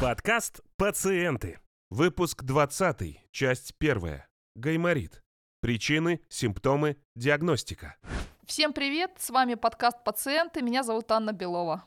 Подкаст 0.00 0.62
«Пациенты». 0.78 1.58
Выпуск 1.90 2.42
20, 2.42 3.20
часть 3.32 3.74
1. 3.78 4.22
Гайморит. 4.54 5.20
Причины, 5.60 6.22
симптомы, 6.30 6.96
диагностика. 7.16 7.96
Всем 8.46 8.72
привет, 8.72 9.10
с 9.18 9.28
вами 9.28 9.56
подкаст 9.56 10.02
«Пациенты», 10.02 10.62
меня 10.62 10.84
зовут 10.84 11.12
Анна 11.12 11.34
Белова. 11.34 11.84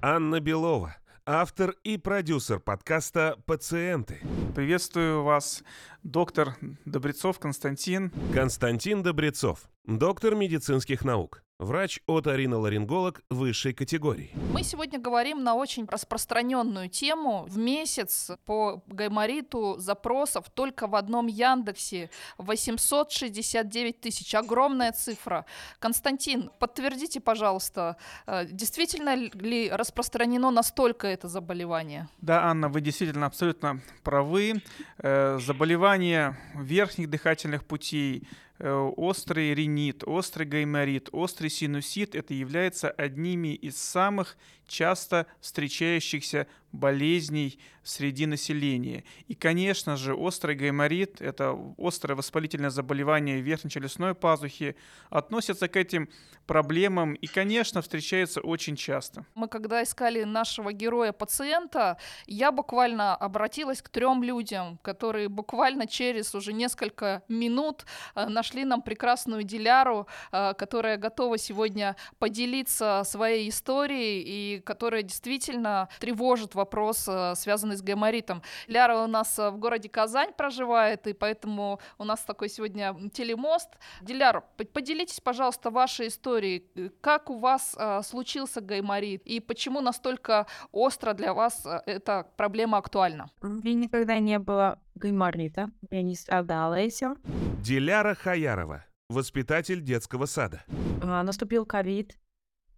Анна 0.00 0.40
Белова, 0.40 0.96
автор 1.26 1.74
и 1.84 1.98
продюсер 1.98 2.60
подкаста 2.60 3.36
«Пациенты». 3.44 4.22
Приветствую 4.56 5.22
вас, 5.22 5.62
доктор 6.02 6.56
Добрецов 6.86 7.38
Константин. 7.38 8.10
Константин 8.32 9.02
Добрецов, 9.02 9.68
доктор 9.84 10.34
медицинских 10.34 11.04
наук, 11.04 11.42
Врач-оториноларинголог 11.60 13.20
высшей 13.28 13.74
категории. 13.74 14.30
Мы 14.54 14.62
сегодня 14.62 14.98
говорим 14.98 15.44
на 15.44 15.54
очень 15.54 15.84
распространенную 15.84 16.88
тему. 16.88 17.44
В 17.46 17.58
месяц 17.58 18.30
по 18.46 18.82
гаймориту 18.86 19.76
запросов 19.78 20.48
только 20.48 20.86
в 20.86 20.94
одном 20.94 21.26
Яндексе 21.26 22.08
869 22.38 24.00
тысяч. 24.00 24.34
Огромная 24.34 24.92
цифра. 24.92 25.44
Константин, 25.80 26.50
подтвердите, 26.58 27.20
пожалуйста, 27.20 27.98
э, 28.26 28.46
действительно 28.46 29.14
ли 29.14 29.70
распространено 29.70 30.50
настолько 30.50 31.08
это 31.08 31.28
заболевание? 31.28 32.08
Да, 32.22 32.44
Анна, 32.44 32.70
вы 32.70 32.80
действительно 32.80 33.26
абсолютно 33.26 33.82
правы. 34.02 34.62
Э, 34.96 35.38
заболевание 35.38 36.38
верхних 36.54 37.10
дыхательных 37.10 37.66
путей, 37.66 38.26
острый 38.60 39.54
ринит, 39.54 40.02
острый 40.06 40.44
гайморит, 40.46 41.08
острый 41.12 41.48
синусит– 41.48 42.14
это 42.16 42.34
является 42.34 42.90
одними 42.90 43.54
из 43.54 43.76
самых 43.76 44.36
часто 44.70 45.26
встречающихся 45.40 46.46
болезней 46.72 47.58
среди 47.82 48.26
населения. 48.26 49.04
И, 49.26 49.34
конечно 49.34 49.96
же, 49.96 50.14
острый 50.14 50.54
гайморит– 50.54 51.20
это 51.22 51.56
острое 51.78 52.16
воспалительное 52.16 52.70
заболевание 52.70 53.40
верхней 53.40 53.70
челюстной 53.70 54.14
пазухи, 54.14 54.76
относится 55.08 55.66
к 55.66 55.76
этим 55.76 56.08
проблемам 56.46 57.14
и, 57.14 57.26
конечно, 57.26 57.80
встречается 57.80 58.40
очень 58.40 58.76
часто. 58.76 59.24
Мы 59.34 59.48
когда 59.48 59.82
искали 59.82 60.24
нашего 60.24 60.72
героя-пациента, 60.72 61.96
я 62.26 62.52
буквально 62.52 63.16
обратилась 63.16 63.82
к 63.82 63.88
трем 63.88 64.22
людям, 64.22 64.78
которые 64.82 65.28
буквально 65.28 65.86
через 65.86 66.34
уже 66.34 66.52
несколько 66.52 67.22
минут 67.28 67.86
э, 68.14 68.26
нашли 68.26 68.64
нам 68.64 68.82
прекрасную 68.82 69.42
Диляру, 69.42 70.06
э, 70.32 70.54
которая 70.54 70.96
готова 70.96 71.38
сегодня 71.38 71.96
поделиться 72.18 73.02
своей 73.04 73.48
историей 73.48 74.22
и 74.22 74.59
которая 74.60 75.02
действительно 75.02 75.88
тревожит 75.98 76.54
вопрос, 76.54 77.06
э, 77.08 77.34
связанный 77.36 77.76
с 77.76 77.82
гайморитом. 77.82 78.42
Ляра 78.66 78.98
у 78.98 79.06
нас 79.06 79.38
в 79.38 79.56
городе 79.56 79.88
Казань 79.88 80.32
проживает, 80.36 81.06
и 81.06 81.12
поэтому 81.12 81.80
у 81.98 82.04
нас 82.04 82.20
такой 82.20 82.48
сегодня 82.48 82.94
телемост. 83.12 83.70
Диляр, 84.02 84.44
поделитесь, 84.72 85.20
пожалуйста, 85.20 85.70
вашей 85.70 86.08
историей. 86.08 86.66
Э, 86.76 86.90
как 87.00 87.30
у 87.30 87.38
вас 87.38 87.74
э, 87.78 88.02
случился 88.02 88.60
гайморит 88.60 89.22
и 89.26 89.40
почему 89.40 89.80
настолько 89.80 90.46
остро 90.72 91.14
для 91.14 91.34
вас 91.34 91.64
э, 91.66 91.80
эта 91.86 92.26
проблема 92.36 92.78
актуальна? 92.78 93.30
У 93.42 93.48
меня 93.48 93.74
никогда 93.74 94.18
не 94.18 94.38
было 94.38 94.78
гайморита, 94.94 95.70
я 95.90 96.02
не 96.02 96.14
страдала 96.14 96.74
этим. 96.74 97.16
Диляра 97.62 98.14
Хаярова, 98.14 98.84
воспитатель 99.08 99.80
детского 99.82 100.26
сада. 100.26 100.62
А, 101.02 101.22
наступил 101.22 101.66
ковид, 101.66 102.16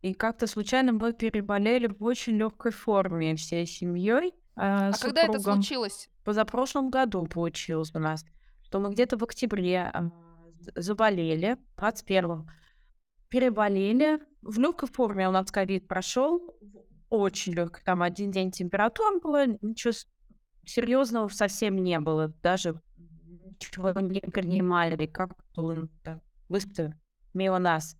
и 0.02 0.14
как-то 0.14 0.48
случайно 0.48 0.92
мы 0.92 1.12
переболели 1.12 1.86
в 1.86 2.02
очень 2.02 2.36
легкой 2.36 2.72
форме 2.72 3.36
всей 3.36 3.66
семьей. 3.66 4.34
А, 4.56 4.88
а 4.88 4.92
когда 5.00 5.22
это 5.22 5.38
случилось? 5.38 6.10
Позапрошлом 6.24 6.90
году 6.90 7.24
получилось 7.26 7.92
у 7.94 8.00
нас, 8.00 8.24
что 8.64 8.80
мы 8.80 8.90
где-то 8.90 9.16
в 9.16 9.22
октябре 9.22 9.90
а, 9.92 10.10
заболели, 10.74 11.56
21 11.76 12.50
переболели. 13.28 14.20
В 14.42 14.58
легкой 14.58 14.88
форме 14.88 15.28
у 15.28 15.30
нас 15.32 15.50
ковид 15.50 15.86
прошел. 15.86 16.40
Очень 17.08 17.54
легкой. 17.54 17.82
Там 17.84 18.02
один 18.02 18.30
день 18.30 18.50
температура 18.50 19.20
была. 19.20 19.46
Ничего 19.46 19.92
серьезного 20.66 21.28
совсем 21.28 21.76
не 21.76 21.98
было. 22.00 22.28
Даже 22.42 22.80
ничего 22.96 23.92
не 24.00 24.20
принимали. 24.20 25.06
Как 25.06 25.30
он 25.56 25.90
быстро 26.48 26.98
мимо 27.34 27.58
нас. 27.58 27.96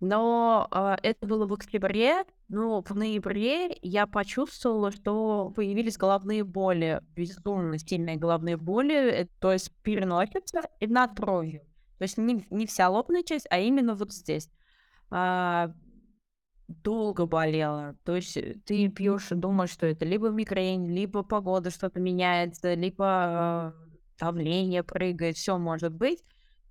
Но 0.00 0.68
э, 0.70 0.96
это 1.02 1.26
было 1.26 1.46
в 1.46 1.52
октябре, 1.52 2.24
но 2.48 2.82
в 2.82 2.90
ноябре 2.94 3.78
я 3.80 4.06
почувствовала, 4.06 4.92
что 4.92 5.52
появились 5.56 5.96
головные 5.96 6.44
боли, 6.44 7.00
безумно 7.14 7.78
сильные 7.78 8.16
головные 8.16 8.56
боли, 8.56 8.94
э, 8.94 9.26
то 9.40 9.52
есть 9.52 9.72
переносятся 9.82 10.62
и 10.80 10.86
над 10.86 11.14
бровью. 11.14 11.62
То 11.98 12.02
есть 12.02 12.18
не, 12.18 12.46
не 12.50 12.66
вся 12.66 12.90
лобная 12.90 13.22
часть, 13.22 13.46
а 13.50 13.58
именно 13.58 13.94
вот 13.94 14.12
здесь. 14.12 14.50
А, 15.10 15.72
долго 16.68 17.26
болела. 17.26 17.96
То 18.04 18.16
есть 18.16 18.36
э, 18.36 18.56
ты 18.64 18.88
пьешь 18.88 19.32
и 19.32 19.34
думаешь, 19.34 19.70
что 19.70 19.86
это 19.86 20.04
либо 20.04 20.28
мигрень, 20.28 20.90
либо 20.90 21.22
погода 21.22 21.70
что-то 21.70 22.00
меняется, 22.00 22.74
либо 22.74 23.72
э, 23.74 24.18
давление 24.18 24.82
прыгает, 24.82 25.36
все 25.36 25.58
может 25.58 25.92
быть. 25.94 26.22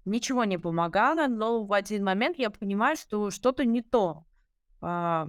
Ничего 0.06 0.44
не 0.44 0.60
помогало, 0.60 1.28
но 1.28 1.64
в 1.64 1.74
один 1.74 2.04
момент 2.04 2.38
я 2.38 2.52
понимаю, 2.52 2.96
что 2.96 3.32
что-то 3.32 3.66
не 3.66 3.82
то. 3.82 4.26
А, 4.80 5.28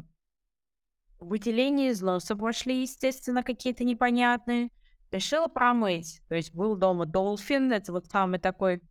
выделения 1.19 1.91
из 1.91 2.03
носа 2.03 2.37
пошли, 2.37 2.83
естественно, 2.83 3.43
какие-то 3.43 3.85
непонятные. 3.85 4.71
Решила 5.11 5.47
промыть. 5.47 6.21
То 6.29 6.35
есть 6.35 6.55
был 6.55 6.77
дома 6.77 7.07
Dolphin, 7.07 7.73
это 7.73 7.93
вот 7.93 8.07
самый 8.07 8.39
такой 8.39 8.83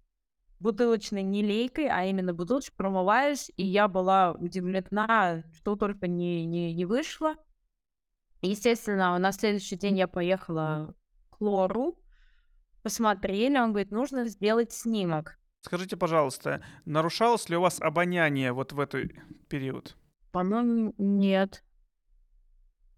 бутылочной 0.60 1.22
не 1.22 1.44
лейкой, 1.44 1.88
а 1.88 2.06
именно 2.06 2.34
бутылочку 2.34 2.76
промываешь, 2.76 3.50
и 3.56 3.64
я 3.64 3.88
была 3.88 4.32
удивлена, 4.32 5.44
что 5.54 5.76
только 5.76 6.08
не, 6.08 6.46
не, 6.46 6.74
не 6.74 6.86
вышло. 6.86 7.36
Естественно, 8.42 9.18
на 9.20 9.32
следующий 9.32 9.76
день 9.76 9.98
я 9.98 10.08
поехала 10.08 10.96
к 11.30 11.42
Лору, 11.42 12.00
посмотрели, 12.82 13.60
он 13.60 13.72
говорит, 13.72 13.92
нужно 13.92 14.26
сделать 14.26 14.72
снимок. 14.72 15.38
Скажите, 15.66 15.98
пожалуйста, 15.98 16.64
нарушалось 16.86 17.50
ли 17.50 17.58
у 17.58 17.62
вас 17.62 17.82
обоняние 17.82 18.54
вот 18.54 18.72
в 18.72 18.80
этот 18.80 19.12
период? 19.50 19.98
По-моему, 20.32 20.94
нет. 21.00 21.64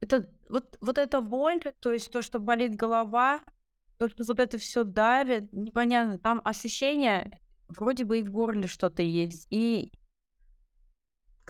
Это 0.01 0.29
вот, 0.49 0.77
вот 0.81 0.97
эта 0.97 1.21
боль, 1.21 1.61
то 1.79 1.93
есть 1.93 2.11
то, 2.11 2.21
что 2.21 2.39
болит 2.39 2.75
голова, 2.75 3.39
то, 3.97 4.09
что 4.09 4.25
вот 4.25 4.41
это 4.41 4.57
все 4.57 4.83
давит, 4.83 5.53
непонятно, 5.53 6.19
там 6.19 6.41
ощущение 6.43 7.39
вроде 7.69 8.03
бы 8.03 8.19
и 8.19 8.23
в 8.23 8.31
горле 8.31 8.67
что-то 8.67 9.01
есть. 9.01 9.47
И 9.49 9.93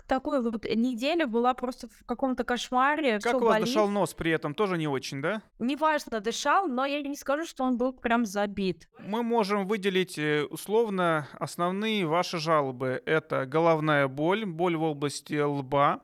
такой 0.02 0.42
вот 0.42 0.64
неделя 0.64 1.26
была 1.26 1.54
просто 1.54 1.88
в 1.88 2.04
каком-то 2.06 2.44
кошмаре. 2.44 3.18
Как 3.20 3.36
у 3.36 3.40
вас 3.40 3.54
болит. 3.54 3.66
дышал 3.66 3.88
нос 3.88 4.14
при 4.14 4.30
этом? 4.30 4.54
Тоже 4.54 4.78
не 4.78 4.88
очень, 4.88 5.22
да? 5.22 5.42
Неважно, 5.58 6.20
дышал, 6.20 6.68
но 6.68 6.84
я 6.84 7.00
не 7.02 7.16
скажу, 7.16 7.46
что 7.46 7.64
он 7.64 7.76
был 7.76 7.92
прям 7.92 8.26
забит. 8.26 8.88
Мы 8.98 9.22
можем 9.22 9.66
выделить 9.66 10.18
э, 10.18 10.44
условно 10.44 11.28
основные 11.38 12.06
ваши 12.06 12.38
жалобы. 12.38 13.02
Это 13.06 13.46
головная 13.46 14.08
боль, 14.08 14.44
боль 14.44 14.76
в 14.76 14.82
области 14.82 15.40
лба, 15.40 16.00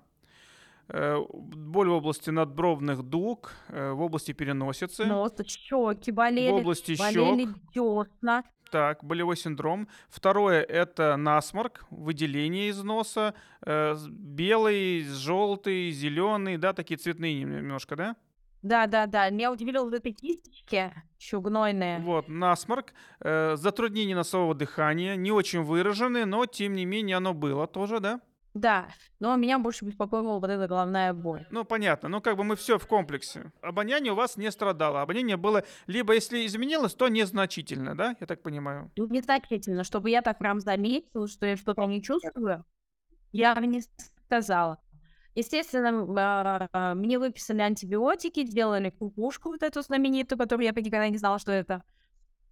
э, 0.89 1.19
боль 1.31 1.89
в 1.89 1.93
области 1.93 2.31
надбровных 2.31 3.03
дуг, 3.03 3.53
э, 3.69 3.93
в 3.93 4.01
области 4.03 4.33
переносицы. 4.33 5.05
Нос, 5.05 5.33
щеки 5.47 6.11
болели, 6.11 6.51
в 6.51 6.55
области 6.55 6.97
болели 6.99 7.47
щек. 7.47 7.57
десна. 7.75 8.45
Так, 8.75 9.05
болевой 9.05 9.37
синдром. 9.37 9.87
Второе– 10.09 10.61
это 10.69 11.17
насморк, 11.17 11.87
выделение 11.91 12.71
из 12.71 12.83
носа, 12.83 13.35
э, 13.65 13.95
белый, 14.11 15.05
желтый, 15.05 15.93
зеленый, 15.93 16.57
да, 16.57 16.73
такие 16.73 16.97
цветные 16.97 17.41
немножко, 17.45 17.95
да? 17.95 18.17
Да, 18.63 18.89
да, 18.89 19.07
да. 19.07 19.31
Меня 19.31 19.53
удивило 19.53 19.85
вот 19.85 19.95
эти 19.95 20.11
кисточки, 20.11 20.93
еще 21.21 21.41
гнойные. 21.41 22.01
Вот, 22.01 22.27
насморк, 22.27 22.95
э, 23.21 23.55
затруднение 23.55 24.17
носового 24.17 24.57
дыхания, 24.57 25.15
не 25.15 25.31
очень 25.31 25.63
выраженные, 25.63 26.25
но 26.25 26.45
тем 26.47 26.73
не 26.73 26.85
менее 26.85 27.19
оно 27.19 27.33
было 27.33 27.69
тоже, 27.69 28.01
да? 28.01 28.21
Да, 28.55 28.87
но 29.19 29.35
меня 29.35 29.59
больше 29.59 29.85
беспокоила 29.85 30.39
вот 30.39 30.49
эта 30.49 30.69
головная 30.69 31.13
боль. 31.13 31.45
Ну, 31.51 31.65
понятно. 31.65 32.09
Ну, 32.09 32.21
как 32.21 32.37
бы 32.37 32.45
мы 32.45 32.55
все 32.55 32.79
в 32.79 32.87
комплексе. 32.87 33.53
Обоняние 33.61 34.13
у 34.13 34.17
вас 34.17 34.37
не 34.37 34.51
страдало. 34.53 35.03
Обоняние 35.03 35.37
было 35.37 35.65
либо, 35.89 36.15
если 36.15 36.47
изменилось, 36.47 36.95
то 36.95 37.09
незначительно, 37.09 37.97
да? 37.97 38.15
Я 38.21 38.27
так 38.29 38.43
понимаю. 38.43 38.93
Ну, 38.97 39.09
незначительно. 39.09 39.83
Чтобы 39.83 40.11
я 40.11 40.23
так 40.23 40.39
прям 40.39 40.61
заметила, 40.61 41.27
что 41.27 41.47
я 41.47 41.57
что-то 41.57 41.85
не 41.87 42.01
чувствую, 42.01 42.65
я 43.33 43.57
бы 43.57 43.67
не 43.67 43.83
сказала. 44.25 44.79
Естественно, 45.35 46.07
а, 46.17 46.69
а, 46.73 46.95
мне 46.95 47.19
выписали 47.19 47.61
антибиотики, 47.61 48.47
сделали 48.47 48.91
кукушку 48.91 49.49
вот 49.49 49.65
эту 49.65 49.83
знаменитую, 49.83 50.39
которую 50.39 50.65
я 50.65 50.71
никогда 50.71 51.09
не 51.09 51.19
знала, 51.19 51.41
что 51.41 51.51
это. 51.51 51.83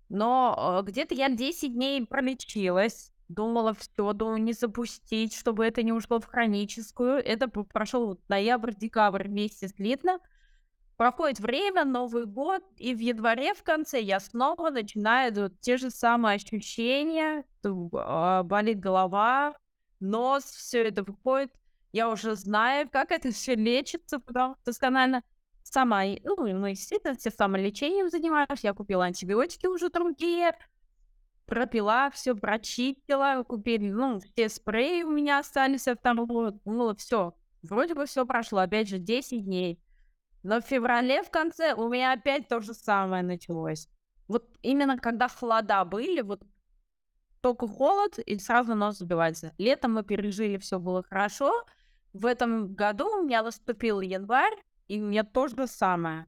Но 0.09 0.55
а, 0.59 0.83
где-то 0.83 1.15
я 1.15 1.29
10 1.29 1.73
дней 1.73 2.05
пролечилась 2.05 3.12
думала 3.33 3.75
все, 3.75 4.13
думала 4.13 4.37
не 4.37 4.53
запустить, 4.53 5.35
чтобы 5.35 5.65
это 5.65 5.83
не 5.83 5.93
ушло 5.93 6.21
в 6.21 6.27
хроническую. 6.27 7.17
Это 7.17 7.49
прошел 7.49 8.19
ноябрь, 8.29 8.75
декабрь 8.75 9.29
месяц 9.29 9.73
длинно. 9.73 10.19
Проходит 10.97 11.41
время, 11.41 11.85
Новый 11.85 12.27
год, 12.27 12.63
и 12.77 12.95
в 12.95 12.99
январе 12.99 13.55
в 13.55 13.63
конце 13.63 14.01
я 14.01 14.21
снова 14.21 14.71
начинаю 14.71 15.35
вот 15.35 15.61
те 15.61 15.77
же 15.77 15.91
самые 15.91 16.37
ощущения, 16.37 17.45
а, 17.65 18.43
болит 18.45 18.79
голова, 18.79 19.57
нос, 19.99 20.45
все 20.45 20.85
это 20.85 21.03
выходит. 21.03 21.53
Я 21.93 22.09
уже 22.09 22.37
знаю, 22.37 22.89
как 22.91 23.11
это 23.11 23.33
все 23.33 23.55
лечится, 23.55 24.19
потому 24.19 24.55
что 24.55 24.65
досконально 24.67 25.23
сама, 25.63 26.05
ну, 26.25 26.37
ну, 26.37 26.67
естественно, 26.67 27.17
все 27.17 27.31
самолечением 27.31 28.09
занимаюсь, 28.09 28.63
я 28.63 28.73
купила 28.73 29.05
антибиотики 29.05 29.67
уже 29.67 29.89
другие, 29.91 30.57
пропила 31.53 32.09
все, 32.15 32.35
прочистила, 32.35 33.45
купили, 33.47 33.91
ну, 33.91 34.21
все 34.21 34.49
спреи 34.49 35.03
у 35.03 35.11
меня 35.11 35.39
остались 35.39 35.87
от 35.87 36.01
того, 36.01 36.59
ну, 36.65 36.97
все, 36.97 37.35
вроде 37.63 37.95
бы 37.95 38.07
все 38.07 38.25
прошло, 38.25 38.61
опять 38.61 38.89
же, 38.89 38.99
10 38.99 39.45
дней. 39.45 39.79
Но 40.43 40.63
в 40.63 40.65
феврале 40.65 41.23
в 41.23 41.29
конце 41.29 41.75
у 41.75 41.91
меня 41.91 42.15
опять 42.15 42.49
то 42.49 42.61
же 42.61 42.73
самое 42.73 43.23
началось. 43.23 43.87
Вот 44.29 44.49
именно 44.63 44.97
когда 44.97 45.29
холода 45.29 45.85
были, 45.85 46.23
вот 46.23 46.43
только 47.43 47.69
холод 47.69 48.19
и 48.19 48.39
сразу 48.39 48.75
нос 48.75 48.97
забивается. 48.97 49.53
Летом 49.59 49.93
мы 49.93 50.05
пережили, 50.05 50.57
все 50.57 50.79
было 50.79 51.03
хорошо. 51.03 51.53
В 52.15 52.25
этом 52.25 52.73
году 52.73 53.19
у 53.19 53.25
меня 53.25 53.43
наступил 53.43 54.01
январь, 54.01 54.57
и 54.89 55.03
у 55.03 55.05
меня 55.05 55.23
то 55.23 55.49
же 55.49 55.67
самое. 55.67 56.25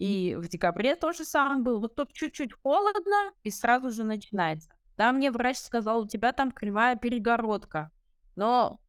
И 0.00 0.34
в 0.34 0.48
декабре 0.48 0.96
то 0.96 1.12
же 1.12 1.26
самое 1.26 1.60
было. 1.60 1.78
Вот 1.78 1.94
тут 1.94 2.14
чуть-чуть 2.14 2.54
холодно, 2.54 3.32
и 3.42 3.50
сразу 3.50 3.90
же 3.90 4.02
начинается. 4.02 4.70
Да, 4.96 5.12
мне 5.12 5.30
врач 5.30 5.58
сказал, 5.58 6.00
у 6.00 6.08
тебя 6.08 6.32
там 6.32 6.52
кривая 6.52 6.96
перегородка. 6.96 7.90
Но 8.34 8.80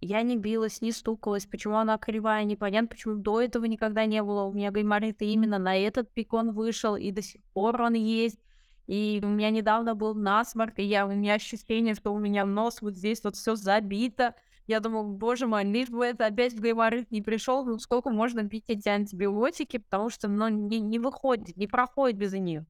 я 0.00 0.22
не 0.22 0.36
билась, 0.36 0.80
не 0.80 0.92
стукалась. 0.92 1.44
Почему 1.44 1.74
она 1.74 1.98
кривая, 1.98 2.44
непонятно. 2.44 2.86
Почему 2.86 3.16
до 3.16 3.40
этого 3.40 3.64
никогда 3.64 4.06
не 4.06 4.22
было. 4.22 4.44
У 4.44 4.52
меня 4.52 4.70
гайморит 4.70 5.20
именно 5.22 5.58
на 5.58 5.76
этот 5.76 6.14
пик 6.14 6.32
он 6.34 6.52
вышел, 6.52 6.94
и 6.94 7.10
до 7.10 7.20
сих 7.20 7.42
пор 7.52 7.82
он 7.82 7.94
есть. 7.94 8.38
И 8.86 9.20
у 9.24 9.26
меня 9.26 9.50
недавно 9.50 9.96
был 9.96 10.14
насморк, 10.14 10.78
и 10.78 10.84
я, 10.84 11.04
у 11.04 11.10
меня 11.10 11.34
ощущение, 11.34 11.96
что 11.96 12.14
у 12.14 12.20
меня 12.20 12.44
нос 12.44 12.80
вот 12.80 12.94
здесь 12.94 13.24
вот 13.24 13.34
все 13.34 13.56
забито. 13.56 14.36
Я 14.70 14.78
думаю, 14.78 15.02
боже 15.02 15.48
мой, 15.48 15.64
лишь 15.64 15.88
бы 15.88 16.06
это 16.06 16.26
опять 16.26 16.52
в 16.52 16.60
гайморит 16.60 17.10
не 17.10 17.22
пришел, 17.22 17.64
ну 17.64 17.80
сколько 17.80 18.08
можно 18.10 18.48
пить 18.48 18.66
эти 18.68 18.88
антибиотики, 18.88 19.78
потому 19.78 20.10
что 20.10 20.28
ну, 20.28 20.46
не, 20.46 20.78
не 20.78 21.00
выходит, 21.00 21.56
не 21.56 21.66
проходит 21.66 22.16
без 22.16 22.34
них. 22.34 22.62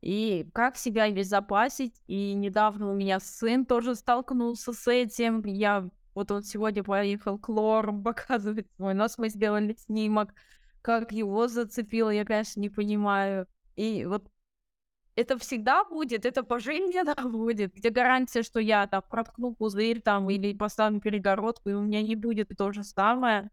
И 0.00 0.48
как 0.54 0.78
себя 0.78 1.02
обезопасить? 1.02 2.00
И 2.06 2.32
недавно 2.32 2.90
у 2.90 2.94
меня 2.94 3.20
сын 3.20 3.66
тоже 3.66 3.96
столкнулся 3.96 4.72
с 4.72 4.88
этим. 4.88 5.42
Я 5.44 5.90
вот 6.14 6.30
он 6.30 6.42
сегодня 6.42 6.82
поехал 6.82 7.38
к 7.38 7.50
лорам 7.50 8.02
показывать 8.02 8.66
свой 8.76 8.94
нос. 8.94 9.18
Мы 9.18 9.28
сделали 9.28 9.76
снимок. 9.76 10.32
Как 10.80 11.12
его 11.12 11.48
зацепило, 11.48 12.08
я, 12.08 12.24
конечно, 12.24 12.60
не 12.60 12.70
понимаю. 12.70 13.46
И 13.76 14.06
вот 14.06 14.26
это 15.16 15.38
всегда 15.38 15.84
будет, 15.84 16.26
это 16.26 16.42
пожизненно 16.42 17.14
будет. 17.30 17.74
Где 17.74 17.90
гарантия, 17.90 18.42
что 18.42 18.60
я 18.60 18.86
там 18.86 19.02
проткну 19.08 19.54
пузырь 19.54 20.00
там 20.00 20.28
или 20.30 20.54
поставлю 20.54 21.00
перегородку, 21.00 21.70
и 21.70 21.74
у 21.74 21.82
меня 21.82 22.02
не 22.02 22.16
будет 22.16 22.50
то 22.56 22.72
же 22.72 22.84
самое 22.84 23.50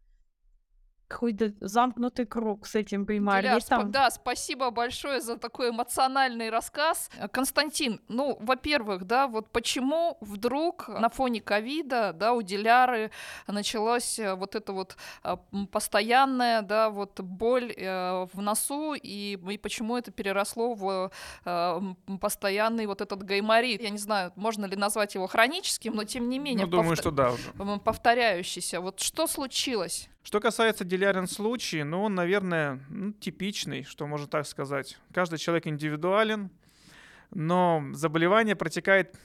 какой-то 1.11 1.53
замкнутый 1.59 2.25
круг 2.25 2.65
с 2.65 2.75
этим 2.75 3.03
гайморитом. 3.03 3.91
Да, 3.91 4.09
спасибо 4.09 4.71
большое 4.71 5.21
за 5.21 5.37
такой 5.37 5.69
эмоциональный 5.69 6.49
рассказ. 6.49 7.09
Э, 7.17 7.27
Константин, 7.27 7.99
ну, 8.07 8.37
во-первых, 8.39 9.05
да, 9.05 9.27
вот 9.27 9.49
почему 9.51 10.17
вдруг 10.21 10.87
на 10.87 11.09
фоне 11.09 11.41
ковида, 11.41 12.13
да, 12.13 12.33
у 12.33 12.41
Диляры 12.41 13.11
началась 13.47 14.19
э, 14.19 14.35
вот 14.35 14.55
эта 14.55 14.71
вот 14.71 14.95
э, 15.23 15.35
постоянная, 15.71 16.61
да, 16.61 16.89
вот 16.89 17.19
боль 17.19 17.73
в 17.75 18.29
носу, 18.35 18.93
и, 18.93 19.37
и 19.49 19.57
почему 19.57 19.97
это 19.97 20.11
переросло 20.11 20.73
в 20.73 21.11
постоянный 22.21 22.85
вот 22.85 23.01
этот 23.01 23.23
гайморит? 23.23 23.81
Я 23.81 23.89
не 23.89 23.97
знаю, 23.97 24.31
можно 24.35 24.65
ли 24.65 24.75
назвать 24.75 25.15
его 25.15 25.27
хроническим, 25.27 25.95
но 25.95 26.03
тем 26.03 26.29
не 26.29 26.39
менее... 26.39 26.65
Ну, 26.65 26.71
думаю, 26.71 26.95
что 26.95 27.11
да. 27.11 27.33
Повторяющийся. 27.83 28.79
Вот 28.81 28.99
что 28.99 29.27
случилось? 29.27 30.10
Что 30.23 30.39
касается 30.39 30.85
Дилярин 30.85 31.27
случая, 31.27 31.83
ну, 31.83 32.03
он, 32.03 32.13
наверное, 32.13 32.79
ну, 32.89 33.11
типичный, 33.13 33.83
что 33.83 34.05
можно 34.05 34.27
так 34.27 34.45
сказать. 34.45 34.99
Каждый 35.13 35.39
человек 35.39 35.65
индивидуален, 35.65 36.51
но 37.31 37.83
заболевание 37.93 38.55
протекает 38.55 39.17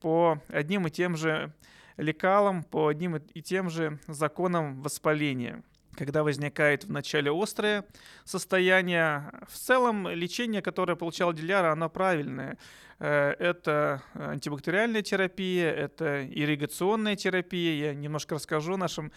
по 0.00 0.42
одним 0.48 0.86
и 0.86 0.90
тем 0.90 1.16
же 1.16 1.52
лекалам, 1.96 2.64
по 2.64 2.88
одним 2.88 3.16
и 3.16 3.42
тем 3.42 3.70
же 3.70 4.00
законам 4.08 4.82
воспаления. 4.82 5.62
Когда 5.96 6.22
возникает 6.22 6.84
вначале 6.84 7.30
острое 7.30 7.84
состояние, 8.24 9.30
в 9.48 9.56
целом 9.56 10.08
лечение, 10.08 10.62
которое 10.62 10.96
получал 10.96 11.32
Диляра, 11.32 11.72
оно 11.72 11.90
правильное. 11.90 12.58
Э, 13.00 13.34
это 13.38 14.02
антибактериальная 14.14 15.02
терапия, 15.02 15.70
это 15.72 16.26
ирригационная 16.26 17.16
терапия. 17.16 17.88
Я 17.88 17.94
немножко 17.94 18.36
расскажу 18.36 18.76
нашим 18.76 19.10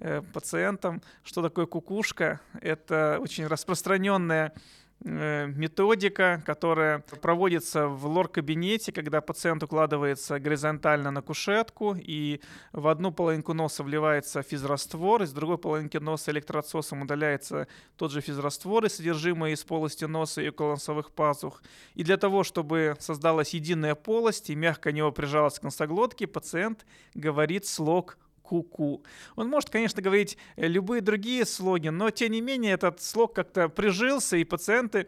э, 0.00 0.22
пациентам, 0.32 1.02
что 1.22 1.42
такое 1.42 1.66
кукушка. 1.66 2.40
Это 2.60 3.18
очень 3.20 3.46
распространенная 3.46 4.52
методика, 5.04 6.42
которая 6.46 7.00
проводится 7.20 7.86
в 7.86 8.06
лор-кабинете, 8.06 8.92
когда 8.92 9.20
пациент 9.20 9.62
укладывается 9.62 10.40
горизонтально 10.40 11.10
на 11.10 11.22
кушетку, 11.22 11.94
и 11.96 12.40
в 12.72 12.88
одну 12.88 13.12
половинку 13.12 13.52
носа 13.52 13.82
вливается 13.82 14.42
физраствор, 14.42 15.22
из 15.22 15.32
другой 15.32 15.58
половинки 15.58 15.98
носа 15.98 16.30
электроотсосом 16.30 17.02
удаляется 17.02 17.68
тот 17.96 18.10
же 18.10 18.20
физраствор 18.20 18.84
и 18.86 18.88
содержимое 18.88 19.52
из 19.52 19.62
полости 19.64 20.06
носа 20.06 20.42
и 20.42 20.48
околоносовых 20.48 21.12
пазух. 21.12 21.62
И 21.94 22.02
для 22.02 22.16
того, 22.16 22.42
чтобы 22.42 22.96
создалась 22.98 23.54
единая 23.54 23.94
полость 23.94 24.50
и 24.50 24.54
мягко 24.54 24.92
него 24.92 25.12
прижалась 25.12 25.58
к 25.58 25.62
носоглотке, 25.62 26.26
пациент 26.26 26.86
говорит 27.14 27.66
слог 27.66 28.16
ку-ку. 28.46 29.02
Он 29.34 29.48
может, 29.48 29.70
конечно, 29.70 30.00
говорить 30.00 30.38
э, 30.56 30.68
любые 30.68 31.00
другие 31.02 31.44
слоги, 31.44 31.88
но 31.88 32.10
тем 32.10 32.32
не 32.32 32.40
менее 32.40 32.74
этот 32.74 33.02
слог 33.02 33.34
как-то 33.34 33.68
прижился, 33.68 34.36
и 34.36 34.44
пациенты 34.44 35.06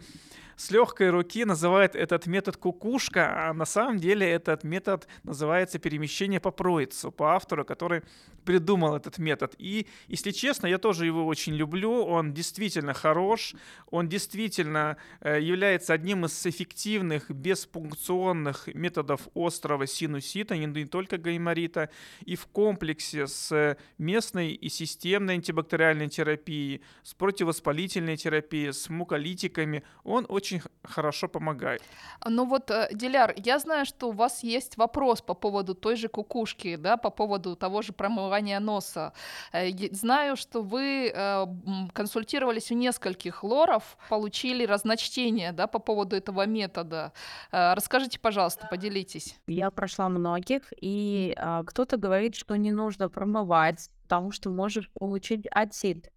с 0.58 0.72
легкой 0.72 1.10
руки 1.10 1.44
называют 1.44 1.94
этот 1.94 2.26
метод 2.26 2.56
кукушка, 2.56 3.48
а 3.48 3.54
на 3.54 3.64
самом 3.64 3.98
деле 3.98 4.28
этот 4.28 4.64
метод 4.64 5.06
называется 5.22 5.78
перемещение 5.78 6.40
по 6.40 6.50
проицу, 6.50 7.12
по 7.12 7.36
автору, 7.36 7.64
который 7.64 8.02
придумал 8.44 8.96
этот 8.96 9.18
метод. 9.18 9.54
И, 9.58 9.86
если 10.08 10.32
честно, 10.32 10.66
я 10.66 10.78
тоже 10.78 11.06
его 11.06 11.26
очень 11.26 11.54
люблю, 11.54 12.04
он 12.04 12.32
действительно 12.32 12.92
хорош, 12.92 13.54
он 13.90 14.08
действительно 14.08 14.96
э, 15.20 15.40
является 15.40 15.92
одним 15.92 16.24
из 16.24 16.46
эффективных 16.46 17.30
беспункционных 17.30 18.66
методов 18.74 19.28
острого 19.34 19.86
синусита, 19.86 20.56
не 20.56 20.86
только 20.86 21.18
гайморита, 21.18 21.90
и 22.24 22.34
в 22.34 22.46
комплексе 22.46 23.28
с 23.28 23.76
местной 23.98 24.54
и 24.54 24.68
системной 24.68 25.34
антибактериальной 25.34 26.08
терапией, 26.08 26.82
с 27.04 27.14
противовоспалительной 27.14 28.16
терапией, 28.16 28.72
с 28.72 28.88
муколитиками, 28.88 29.84
он 30.02 30.26
очень 30.28 30.47
очень 30.48 30.62
хорошо 30.84 31.28
помогает. 31.28 31.82
Ну 32.26 32.44
вот, 32.46 32.70
э, 32.70 32.88
Диляр, 32.92 33.34
я 33.36 33.58
знаю, 33.58 33.86
что 33.86 34.08
у 34.08 34.12
вас 34.12 34.42
есть 34.42 34.76
вопрос 34.76 35.20
по 35.20 35.34
поводу 35.34 35.74
той 35.74 35.96
же 35.96 36.08
кукушки, 36.08 36.76
да, 36.76 36.96
по 36.96 37.10
поводу 37.10 37.56
того 37.56 37.82
же 37.82 37.92
промывания 37.92 38.60
носа. 38.60 39.12
Э, 39.52 39.70
знаю, 39.92 40.36
что 40.36 40.62
вы 40.62 41.12
э, 41.14 41.46
консультировались 41.92 42.70
у 42.70 42.74
нескольких 42.74 43.44
лоров, 43.44 43.96
получили 44.08 44.66
разночтение, 44.66 45.52
да, 45.52 45.66
по 45.66 45.78
поводу 45.78 46.16
этого 46.16 46.46
метода. 46.46 47.12
Расскажите, 47.50 48.18
пожалуйста, 48.18 48.66
поделитесь. 48.70 49.36
Я 49.46 49.70
прошла 49.70 50.08
многих, 50.08 50.72
и 50.80 51.34
кто-то 51.66 51.96
говорит, 51.96 52.34
что 52.34 52.56
не 52.56 52.72
нужно 52.72 53.08
промывать, 53.08 53.90
потому 54.02 54.32
что 54.32 54.50
можешь 54.50 54.90
получить 54.90 55.46
отсид. 55.50 56.10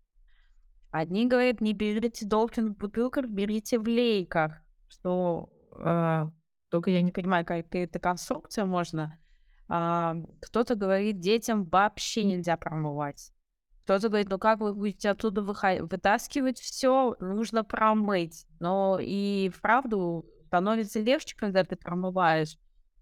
Одни 0.91 1.25
говорят, 1.25 1.61
не 1.61 1.73
берите 1.73 2.25
долфин 2.25 2.73
в 2.73 2.77
бутылках, 2.77 3.25
берите 3.27 3.79
в 3.79 3.87
лейках. 3.87 4.61
Что 4.89 5.49
э, 5.77 6.25
только 6.69 6.91
я 6.91 7.01
не 7.01 7.11
понимаю, 7.11 7.45
как 7.45 7.73
это 7.73 7.99
конструкция 7.99 8.65
можно. 8.65 9.17
А, 9.69 10.17
кто-то 10.41 10.75
говорит, 10.75 11.19
детям 11.19 11.63
вообще 11.63 12.25
нельзя 12.25 12.57
промывать. 12.57 13.31
Кто-то 13.83 14.09
говорит, 14.09 14.29
ну 14.29 14.37
как 14.37 14.59
вы 14.59 14.73
будете 14.73 15.09
оттуда 15.09 15.41
выход- 15.41 15.89
вытаскивать 15.89 16.59
все, 16.59 17.15
нужно 17.21 17.63
промыть. 17.63 18.45
Но 18.59 18.99
и 19.01 19.49
вправду 19.55 20.25
становится 20.47 20.99
легче, 20.99 21.37
когда 21.37 21.63
ты 21.63 21.77
промываешь. 21.77 22.57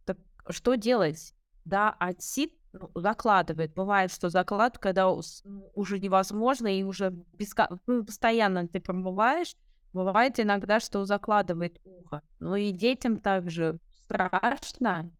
Так 0.05 0.17
что 0.49 0.75
делать? 0.75 1.33
Да, 1.65 1.89
отсид 1.99 2.53
ну, 2.73 2.89
закладывает. 2.95 3.73
Бывает, 3.73 4.11
что 4.11 4.29
заклад, 4.29 4.77
когда 4.77 5.09
уже 5.09 5.99
невозможно, 5.99 6.67
и 6.67 6.83
уже 6.83 7.11
беска... 7.33 7.69
ну, 7.87 8.03
постоянно 8.03 8.67
ты 8.67 8.79
промываешь, 8.79 9.55
бывает 9.93 10.39
иногда, 10.39 10.79
что 10.79 11.05
закладывает 11.05 11.79
ухо. 11.83 12.21
Ну 12.39 12.55
и 12.55 12.71
детям 12.71 13.17
также 13.17 13.79
страшно 14.03 15.11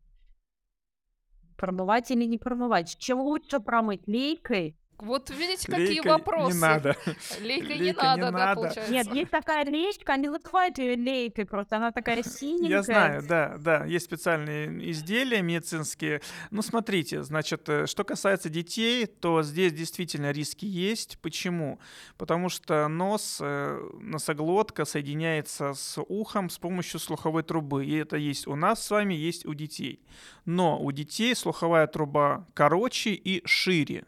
промывать 1.60 2.10
или 2.12 2.24
не 2.26 2.38
промывать. 2.38 2.98
Чем 2.98 3.20
лучше 3.20 3.60
промыть 3.60 4.08
лейкой, 4.08 4.78
Вот 5.02 5.30
видите, 5.30 5.68
какие 5.68 6.00
Лейка 6.00 6.08
вопросы. 6.10 6.56
Не 6.56 6.62
надо. 6.62 6.96
Лейка 7.42 7.74
не 7.74 7.80
Лейка 7.80 7.84
не 7.84 7.94
надо, 7.94 8.22
да, 8.22 8.32
надо. 8.32 8.56
получается. 8.56 8.92
Нет, 8.92 9.08
есть 9.14 9.32
такая 9.32 9.66
лейка, 9.66 10.14
они 10.14 10.28
называют 10.28 10.78
ее 10.78 10.96
лейкой 10.96 11.46
просто, 11.46 11.78
она 11.78 11.92
такая 11.92 12.24
синенькая. 12.24 12.70
Я 12.70 12.84
знаю, 12.84 13.24
да, 13.28 13.58
да, 13.58 13.86
есть 13.86 14.06
специальные 14.06 14.92
изделия 14.92 15.42
медицинские. 15.42 16.22
Ну, 16.52 16.62
смотрите, 16.62 17.24
значит, 17.24 17.68
э, 17.70 17.86
что 17.88 18.04
касается 18.04 18.50
детей, 18.50 19.06
то 19.06 19.42
здесь 19.44 19.74
действительно 19.74 20.32
риски 20.32 20.66
есть. 20.66 21.18
Почему? 21.22 21.80
Потому 22.18 22.50
что 22.50 22.88
нос, 22.88 23.40
э, 23.42 23.80
носоглотка 24.00 24.86
соединяется 24.86 25.74
с 25.74 26.02
ухом 26.02 26.50
с 26.50 26.58
помощью 26.58 27.00
слуховой 27.00 27.44
трубы. 27.44 27.86
И 27.86 27.96
это 27.96 28.18
есть 28.18 28.48
у 28.48 28.56
нас 28.56 28.86
с 28.86 28.92
вами, 28.92 29.14
есть 29.14 29.46
у 29.46 29.54
детей. 29.54 30.02
Но 30.46 30.80
у 30.80 30.92
детей 30.92 31.36
слуховая 31.36 31.88
труба 31.88 32.48
короче 32.54 33.12
и 33.12 33.46
шире. 33.46 34.06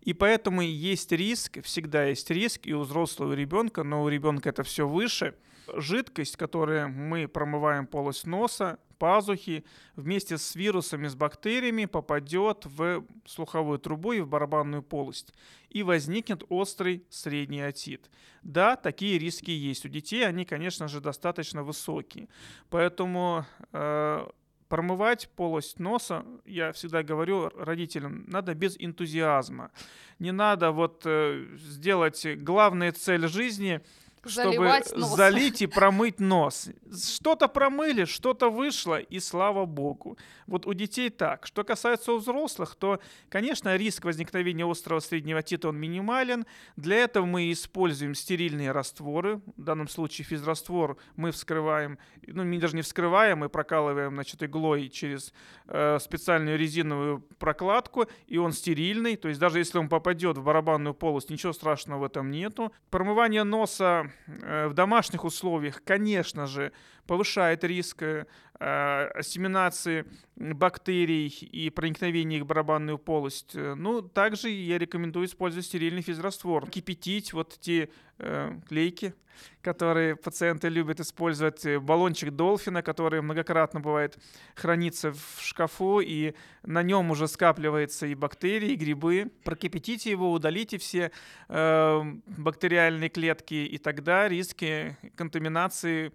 И 0.00 0.12
поэтому 0.12 0.62
есть 0.62 1.12
риск, 1.12 1.62
всегда 1.62 2.06
есть 2.06 2.30
риск 2.30 2.66
и 2.66 2.74
у 2.74 2.80
взрослого 2.80 3.32
ребенка, 3.32 3.82
но 3.82 4.02
у 4.02 4.08
ребенка 4.08 4.48
это 4.48 4.62
все 4.62 4.86
выше. 4.86 5.34
Жидкость, 5.74 6.36
которую 6.36 6.88
мы 6.90 7.26
промываем 7.26 7.86
полость 7.86 8.26
носа, 8.26 8.78
пазухи, 8.98 9.64
вместе 9.94 10.38
с 10.38 10.54
вирусами, 10.54 11.08
с 11.08 11.14
бактериями 11.14 11.84
попадет 11.86 12.66
в 12.66 13.04
слуховую 13.24 13.78
трубу 13.78 14.12
и 14.12 14.20
в 14.20 14.28
барабанную 14.28 14.82
полость. 14.82 15.32
И 15.70 15.82
возникнет 15.82 16.44
острый 16.48 17.04
средний 17.10 17.60
отит. 17.60 18.10
Да, 18.42 18.76
такие 18.76 19.18
риски 19.18 19.50
есть. 19.50 19.84
У 19.84 19.88
детей 19.88 20.26
они, 20.26 20.44
конечно 20.44 20.88
же, 20.88 21.00
достаточно 21.00 21.62
высокие. 21.62 22.28
Поэтому 22.70 23.44
э, 23.72 24.26
промывать 24.68 25.28
полость 25.36 25.78
носа, 25.78 26.24
я 26.44 26.72
всегда 26.72 27.02
говорю 27.02 27.50
родителям, 27.56 28.24
надо 28.28 28.54
без 28.54 28.76
энтузиазма. 28.78 29.70
Не 30.18 30.32
надо 30.32 30.70
вот 30.70 31.02
э, 31.04 31.46
сделать 31.58 32.26
главная 32.38 32.92
цель 32.92 33.28
жизни 33.28 33.80
чтобы 34.28 34.56
нос. 34.56 35.16
залить 35.16 35.62
и 35.62 35.66
промыть 35.66 36.20
нос. 36.20 36.68
Что-то 36.92 37.48
промыли, 37.48 38.04
что-то 38.04 38.50
вышло, 38.50 38.98
и 38.98 39.20
слава 39.20 39.64
богу. 39.64 40.18
Вот 40.46 40.66
у 40.66 40.74
детей 40.74 41.10
так. 41.10 41.46
Что 41.46 41.64
касается 41.64 42.12
у 42.12 42.18
взрослых, 42.18 42.74
то, 42.76 43.00
конечно, 43.28 43.76
риск 43.76 44.04
возникновения 44.04 44.64
острого 44.70 45.00
среднего 45.00 45.42
тита, 45.42 45.68
он 45.68 45.76
минимален. 45.76 46.46
Для 46.76 46.96
этого 46.96 47.26
мы 47.26 47.52
используем 47.52 48.14
стерильные 48.14 48.72
растворы. 48.72 49.40
В 49.56 49.62
данном 49.62 49.88
случае 49.88 50.24
физраствор 50.24 50.96
мы 51.16 51.30
вскрываем, 51.30 51.98
ну, 52.26 52.44
мы 52.44 52.58
даже 52.58 52.76
не 52.76 52.82
вскрываем, 52.82 53.38
мы 53.38 53.48
прокалываем, 53.48 54.14
значит, 54.14 54.42
иглой 54.42 54.88
через 54.88 55.32
э, 55.66 55.98
специальную 56.00 56.58
резиновую 56.58 57.20
прокладку, 57.38 58.06
и 58.26 58.38
он 58.38 58.52
стерильный. 58.52 59.16
То 59.16 59.28
есть 59.28 59.40
даже 59.40 59.58
если 59.58 59.78
он 59.78 59.88
попадет 59.88 60.38
в 60.38 60.44
барабанную 60.44 60.94
полость, 60.94 61.30
ничего 61.30 61.52
страшного 61.52 62.00
в 62.00 62.04
этом 62.04 62.30
нету. 62.30 62.72
Промывание 62.90 63.44
носа 63.44 64.10
в 64.26 64.72
домашних 64.72 65.24
условиях, 65.24 65.82
конечно 65.84 66.46
же, 66.46 66.72
повышает 67.06 67.64
риск 67.64 68.02
э, 68.02 68.26
ассиминации 68.58 70.04
бактерий 70.36 71.28
и 71.28 71.70
проникновения 71.70 72.38
их 72.38 72.44
в 72.44 72.46
барабанную 72.46 72.98
полость. 72.98 73.54
Э, 73.54 73.74
Ну, 73.74 74.02
также 74.02 74.48
я 74.48 74.78
рекомендую 74.78 75.26
использовать 75.26 75.66
стерильный 75.66 76.02
физраствор. 76.02 76.68
Кипятить 76.68 77.32
вот 77.32 77.58
те 77.60 77.88
э, 78.18 78.58
клейки, 78.68 79.14
которые 79.62 80.16
пациенты 80.16 80.68
любят 80.68 81.00
использовать, 81.00 81.64
э, 81.66 81.78
баллончик 81.78 82.30
Долфина, 82.30 82.82
который 82.82 83.20
многократно 83.22 83.80
бывает 83.80 84.18
хранится 84.54 85.12
в 85.12 85.40
шкафу, 85.40 86.00
и 86.00 86.34
на 86.62 86.82
нем 86.82 87.10
уже 87.10 87.28
скапливаются 87.28 88.06
и 88.06 88.14
бактерии, 88.14 88.72
и 88.72 88.76
грибы. 88.76 89.30
Прокипятите 89.44 90.10
его, 90.10 90.32
удалите 90.32 90.78
все 90.78 91.10
э, 91.48 92.02
бактериальные 92.26 93.10
клетки, 93.10 93.54
и 93.54 93.78
тогда 93.78 94.28
риски 94.28 94.96
контаминации 95.16 96.12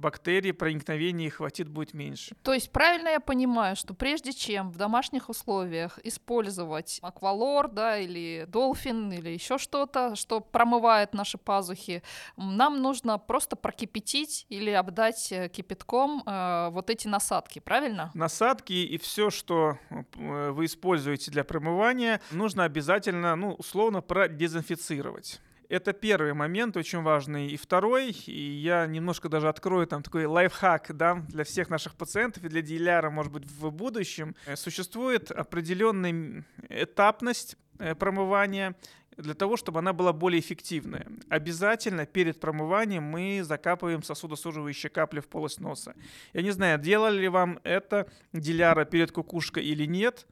бактерий, 0.00 0.52
проникновения 0.52 1.30
хватит 1.30 1.68
будет 1.68 1.94
меньше. 1.94 2.34
То 2.42 2.52
есть 2.52 2.70
правильно 2.72 3.08
я 3.08 3.20
понимаю, 3.20 3.76
что 3.76 3.94
прежде 3.94 4.32
чем 4.32 4.70
в 4.70 4.76
домашних 4.76 5.28
условиях 5.28 5.98
использовать 6.02 6.98
аквалор, 7.02 7.68
да, 7.68 7.98
или 7.98 8.46
долфин, 8.48 9.12
или 9.12 9.30
еще 9.30 9.58
что-то, 9.58 10.16
что 10.16 10.40
промывает 10.40 11.14
наши 11.14 11.38
пазухи, 11.38 12.02
нам 12.36 12.80
нужно 12.82 13.18
просто 13.18 13.56
прокипятить 13.56 14.46
или 14.48 14.70
обдать 14.70 15.30
э, 15.32 15.48
кипятком 15.48 16.22
э, 16.26 16.68
вот 16.70 16.90
эти 16.90 17.06
насадки, 17.08 17.58
правильно? 17.58 18.10
Насадки 18.14 18.72
и 18.72 18.98
все, 18.98 19.30
что 19.30 19.78
э, 19.90 20.50
вы 20.50 20.64
используете 20.64 21.30
для 21.30 21.44
промывания, 21.44 22.20
нужно 22.30 22.64
обязательно, 22.64 23.36
ну, 23.36 23.52
условно, 23.52 24.00
продезинфицировать. 24.00 25.40
Это 25.70 25.92
первый 25.92 26.34
момент, 26.34 26.76
очень 26.76 27.00
важный. 27.00 27.46
И 27.46 27.56
второй, 27.56 28.10
и 28.10 28.50
я 28.60 28.88
немножко 28.88 29.28
даже 29.28 29.48
открою 29.48 29.86
там 29.86 30.02
такой 30.02 30.26
лайфхак, 30.26 30.96
да, 30.96 31.22
для 31.28 31.44
всех 31.44 31.70
наших 31.70 31.94
пациентов 31.94 32.42
и 32.42 32.48
для 32.48 32.60
диляра, 32.60 33.08
может 33.08 33.32
быть, 33.32 33.46
в 33.46 33.70
будущем. 33.70 34.34
Э, 34.46 34.56
Существует 34.56 35.30
определенная 35.30 36.44
этапность 36.68 37.56
э, 37.78 37.94
промывания 37.94 38.74
для 39.16 39.34
того, 39.34 39.56
чтобы 39.56 39.78
она 39.78 39.92
была 39.92 40.12
более 40.12 40.40
эффективная. 40.40 41.06
Обязательно 41.28 42.04
перед 42.04 42.40
промыванием 42.40 43.04
мы 43.04 43.42
закапываем 43.44 44.02
сосудосуживающие 44.02 44.90
капли 44.90 45.20
в 45.20 45.28
полость 45.28 45.60
носа. 45.60 45.94
Я 46.32 46.42
не 46.42 46.50
знаю, 46.50 46.80
делали 46.80 47.20
ли 47.20 47.28
вам 47.28 47.60
это 47.62 48.10
диляра 48.32 48.84
перед 48.84 49.12
кукушкой 49.12 49.64
или 49.64 49.86
нет, 49.86 50.26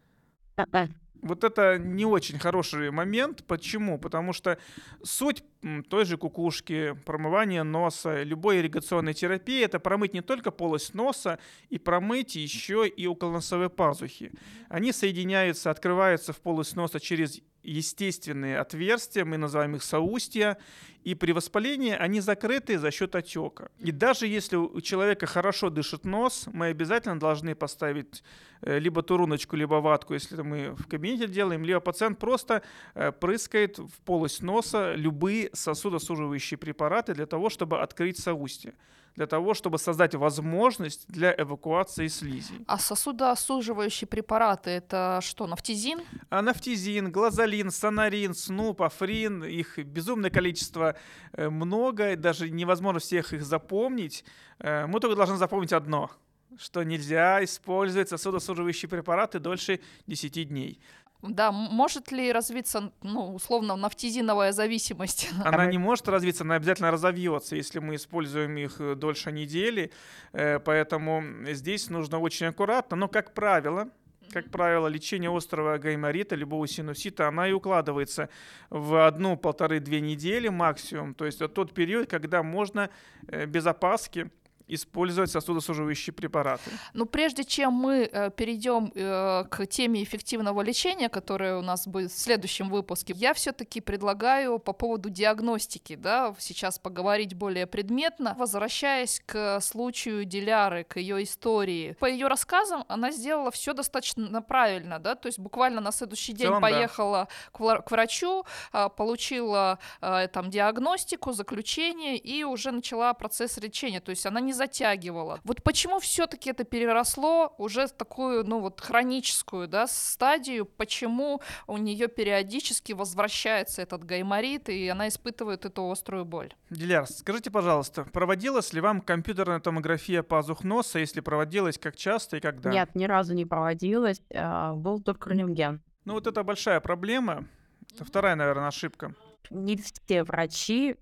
вот 1.22 1.44
это 1.44 1.78
не 1.78 2.04
очень 2.04 2.38
хороший 2.38 2.90
момент. 2.90 3.44
Почему? 3.46 3.98
Потому 3.98 4.32
что 4.32 4.58
суть 5.02 5.44
той 5.88 6.04
же 6.04 6.16
кукушки, 6.16 6.94
промывания 7.04 7.64
носа, 7.64 8.22
любой 8.22 8.58
ирригационной 8.58 9.14
терапии 9.14 9.64
это 9.64 9.80
промыть 9.80 10.14
не 10.14 10.20
только 10.20 10.50
полость 10.50 10.94
носа, 10.94 11.38
и 11.68 11.78
промыть 11.78 12.36
еще 12.36 12.86
и 12.86 13.06
околоносовые 13.06 13.70
пазухи. 13.70 14.32
Они 14.68 14.92
соединяются, 14.92 15.70
открываются 15.70 16.32
в 16.32 16.40
полость 16.40 16.76
носа 16.76 17.00
через 17.00 17.40
естественные 17.68 18.58
отверстия, 18.58 19.24
мы 19.24 19.36
называем 19.36 19.76
их 19.76 19.82
соустья, 19.82 20.56
и 21.04 21.14
при 21.14 21.32
воспалении 21.32 21.92
они 21.92 22.20
закрыты 22.20 22.78
за 22.78 22.90
счет 22.90 23.14
отека. 23.14 23.70
И 23.78 23.92
даже 23.92 24.26
если 24.26 24.56
у 24.56 24.80
человека 24.80 25.26
хорошо 25.26 25.70
дышит 25.70 26.04
нос, 26.04 26.48
мы 26.52 26.66
обязательно 26.66 27.18
должны 27.18 27.54
поставить 27.54 28.22
э, 28.62 28.78
либо 28.78 29.02
туруночку, 29.02 29.56
либо 29.56 29.76
ватку, 29.76 30.14
если 30.14 30.34
это 30.34 30.44
мы 30.44 30.74
в 30.76 30.86
кабинете 30.86 31.28
делаем, 31.28 31.64
либо 31.64 31.80
пациент 31.80 32.18
просто 32.18 32.62
э, 32.94 33.12
прыскает 33.12 33.78
в 33.78 34.00
полость 34.04 34.42
носа 34.42 34.94
любые 34.94 35.50
сосудосуживающие 35.52 36.58
препараты 36.58 37.14
для 37.14 37.26
того, 37.26 37.48
чтобы 37.48 37.80
открыть 37.80 38.18
соустье, 38.18 38.74
для 39.18 39.26
того, 39.26 39.52
чтобы 39.52 39.78
создать 39.78 40.14
возможность 40.14 41.08
для 41.08 41.34
эвакуации 41.36 42.06
слизи. 42.06 42.54
А 42.68 42.78
сосудосуживающие 42.78 44.06
препараты 44.06 44.70
это 44.70 45.18
что, 45.22 45.48
нафтизин? 45.48 46.02
Анафтизин, 46.30 47.10
глазолин, 47.10 47.72
сонарин, 47.72 48.32
снуп, 48.32 48.80
африн, 48.80 49.42
их 49.42 49.76
безумное 49.78 50.30
количество, 50.30 50.94
э, 51.32 51.48
много, 51.50 52.14
даже 52.14 52.48
невозможно 52.48 53.00
всех 53.00 53.32
их 53.32 53.42
запомнить. 53.42 54.24
Э, 54.60 54.86
Мы 54.86 55.00
только 55.00 55.16
должны 55.16 55.36
запомнить 55.36 55.72
одно, 55.72 56.12
что 56.56 56.84
нельзя 56.84 57.42
использовать 57.42 58.08
сосудосуживающие 58.08 58.88
препараты 58.88 59.40
дольше 59.40 59.80
10 60.06 60.44
дней. 60.44 60.80
Да, 61.22 61.50
может 61.50 62.12
ли 62.12 62.32
развиться, 62.32 62.92
ну, 63.02 63.34
условно, 63.34 63.74
нафтизиновая 63.74 64.52
зависимость? 64.52 65.30
Она 65.44 65.66
не 65.66 65.78
может 65.78 66.06
развиться, 66.08 66.44
она 66.44 66.54
обязательно 66.54 66.92
разовьется, 66.92 67.56
если 67.56 67.80
мы 67.80 67.96
используем 67.96 68.56
их 68.56 68.80
э, 68.80 68.94
дольше 68.94 69.32
недели. 69.32 69.90
Э, 70.32 70.60
Поэтому 70.60 71.24
здесь 71.48 71.90
нужно 71.90 72.20
очень 72.20 72.46
аккуратно. 72.46 72.96
Но, 72.96 73.08
как 73.08 73.34
правило, 73.34 73.88
как 74.32 74.50
правило, 74.50 74.86
лечение 74.86 75.34
острого 75.34 75.78
гайморита, 75.78 76.36
любого 76.36 76.66
синусита, 76.68 77.28
она 77.28 77.48
и 77.48 77.52
укладывается 77.52 78.28
в 78.70 79.06
одну-полторы-две 79.06 80.00
недели 80.00 80.48
максимум. 80.48 81.14
То 81.14 81.26
есть 81.26 81.40
это 81.40 81.52
тот 81.52 81.74
период, 81.74 82.08
когда 82.08 82.42
можно 82.42 82.90
э, 83.26 83.46
без 83.46 83.66
опаски 83.66 84.30
использовать 84.68 85.30
сосудосуживающие 85.30 86.12
препараты. 86.12 86.70
Ну, 86.94 87.06
прежде 87.06 87.44
чем 87.44 87.72
мы 87.72 88.08
э, 88.10 88.30
перейдем 88.30 88.92
э, 88.94 89.44
к 89.50 89.66
теме 89.66 90.02
эффективного 90.02 90.62
лечения, 90.62 91.08
которая 91.08 91.56
у 91.58 91.62
нас 91.62 91.86
будет 91.86 92.12
в 92.12 92.18
следующем 92.18 92.68
выпуске, 92.68 93.14
я 93.16 93.34
все-таки 93.34 93.80
предлагаю 93.80 94.58
по 94.58 94.72
поводу 94.72 95.10
диагностики, 95.10 95.96
да, 95.96 96.34
сейчас 96.38 96.78
поговорить 96.78 97.34
более 97.34 97.66
предметно, 97.66 98.34
возвращаясь 98.38 99.22
к 99.24 99.60
случаю 99.60 100.24
Диляры, 100.24 100.84
к 100.84 100.98
ее 100.98 101.22
истории. 101.22 101.96
По 102.00 102.06
ее 102.06 102.28
рассказам 102.28 102.84
она 102.88 103.10
сделала 103.10 103.50
все 103.50 103.72
достаточно 103.72 104.42
правильно, 104.42 104.98
да, 104.98 105.14
то 105.14 105.26
есть 105.26 105.38
буквально 105.38 105.80
на 105.80 105.92
следующий 105.92 106.32
день 106.32 106.48
целом, 106.48 106.62
да. 106.62 106.68
поехала 106.68 107.28
к, 107.52 107.60
вла- 107.60 107.82
к 107.82 107.90
врачу, 107.90 108.44
а, 108.72 108.88
получила 108.88 109.78
а, 110.00 110.26
там 110.28 110.50
диагностику, 110.50 111.32
заключение 111.32 112.16
и 112.16 112.44
уже 112.44 112.70
начала 112.72 113.14
процесс 113.14 113.56
лечения. 113.58 114.00
То 114.00 114.10
есть 114.10 114.26
она 114.26 114.40
не 114.40 114.52
затягивало. 114.58 115.40
Вот 115.44 115.62
почему 115.62 115.98
все-таки 116.00 116.50
это 116.50 116.64
переросло 116.64 117.54
уже 117.56 117.86
в 117.86 117.92
такую, 117.92 118.44
ну 118.44 118.60
вот, 118.60 118.80
хроническую, 118.80 119.66
да, 119.68 119.86
стадию, 119.86 120.66
почему 120.66 121.40
у 121.66 121.78
нее 121.78 122.08
периодически 122.08 122.92
возвращается 122.92 123.80
этот 123.82 124.04
гайморит, 124.04 124.68
и 124.68 124.88
она 124.88 125.08
испытывает 125.08 125.64
эту 125.64 125.90
острую 125.90 126.24
боль? 126.24 126.52
Диляр, 126.70 127.06
скажите, 127.06 127.50
пожалуйста, 127.50 128.04
проводилась 128.04 128.72
ли 128.72 128.80
вам 128.80 129.00
компьютерная 129.00 129.60
томография 129.60 130.22
пазух 130.22 130.64
носа? 130.64 130.98
Если 130.98 131.20
проводилась, 131.20 131.78
как 131.78 131.96
часто 131.96 132.36
и 132.36 132.40
когда? 132.40 132.70
Нет, 132.70 132.94
ни 132.94 133.04
разу 133.04 133.34
не 133.34 133.46
проводилась. 133.46 134.20
а, 134.34 134.74
Был 134.74 135.00
только 135.00 135.30
рентген. 135.30 135.80
Ну 136.04 136.14
вот 136.14 136.26
это 136.26 136.42
большая 136.42 136.80
проблема. 136.80 137.46
Это 137.94 138.04
вторая, 138.04 138.34
наверное, 138.34 138.68
ошибка. 138.68 139.14
Не 139.50 139.76
все 139.76 140.24
врачи 140.24 140.96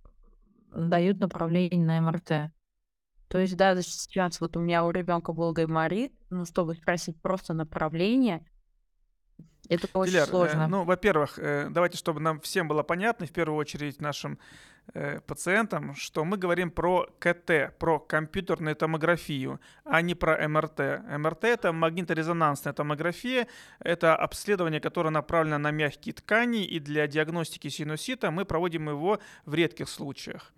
дают 0.74 1.18
направление 1.18 1.84
на 1.84 2.00
МРТ. 2.00 2.52
То 3.28 3.38
есть 3.38 3.56
даже 3.56 3.82
сейчас 3.82 4.40
вот 4.40 4.56
у 4.56 4.60
меня 4.60 4.84
у 4.84 4.90
ребенка 4.90 5.32
был 5.32 5.52
гайморит, 5.52 6.12
ну, 6.30 6.44
чтобы 6.44 6.74
спросить 6.74 7.20
просто 7.20 7.54
направление, 7.54 8.46
это 9.68 9.88
очень 9.94 10.12
Диляр, 10.12 10.28
э, 10.28 10.30
сложно. 10.30 10.68
ну, 10.68 10.84
во-первых, 10.84 11.38
э, 11.38 11.68
давайте, 11.70 11.98
чтобы 11.98 12.20
нам 12.20 12.40
всем 12.40 12.68
было 12.68 12.82
понятно, 12.82 13.26
в 13.26 13.32
первую 13.32 13.58
очередь 13.58 14.00
нашим 14.00 14.38
э, 14.94 15.20
пациентам, 15.20 15.94
что 15.94 16.24
мы 16.24 16.36
говорим 16.36 16.70
про 16.70 17.06
КТ, 17.18 17.76
про 17.78 17.98
компьютерную 17.98 18.76
томографию, 18.76 19.60
а 19.84 20.02
не 20.02 20.14
про 20.14 20.48
МРТ. 20.48 21.02
МРТ— 21.18 21.44
это 21.44 21.72
магниторезонансная 21.72 22.72
томография, 22.72 23.48
это 23.80 24.14
обследование, 24.14 24.80
которое 24.80 25.10
направлено 25.10 25.58
на 25.58 25.72
мягкие 25.72 26.14
ткани, 26.14 26.64
и 26.64 26.78
для 26.78 27.06
диагностики 27.08 27.68
синусита 27.68 28.30
мы 28.30 28.44
проводим 28.44 28.88
его 28.88 29.18
в 29.44 29.54
редких 29.54 29.88
случаях. 29.88 30.52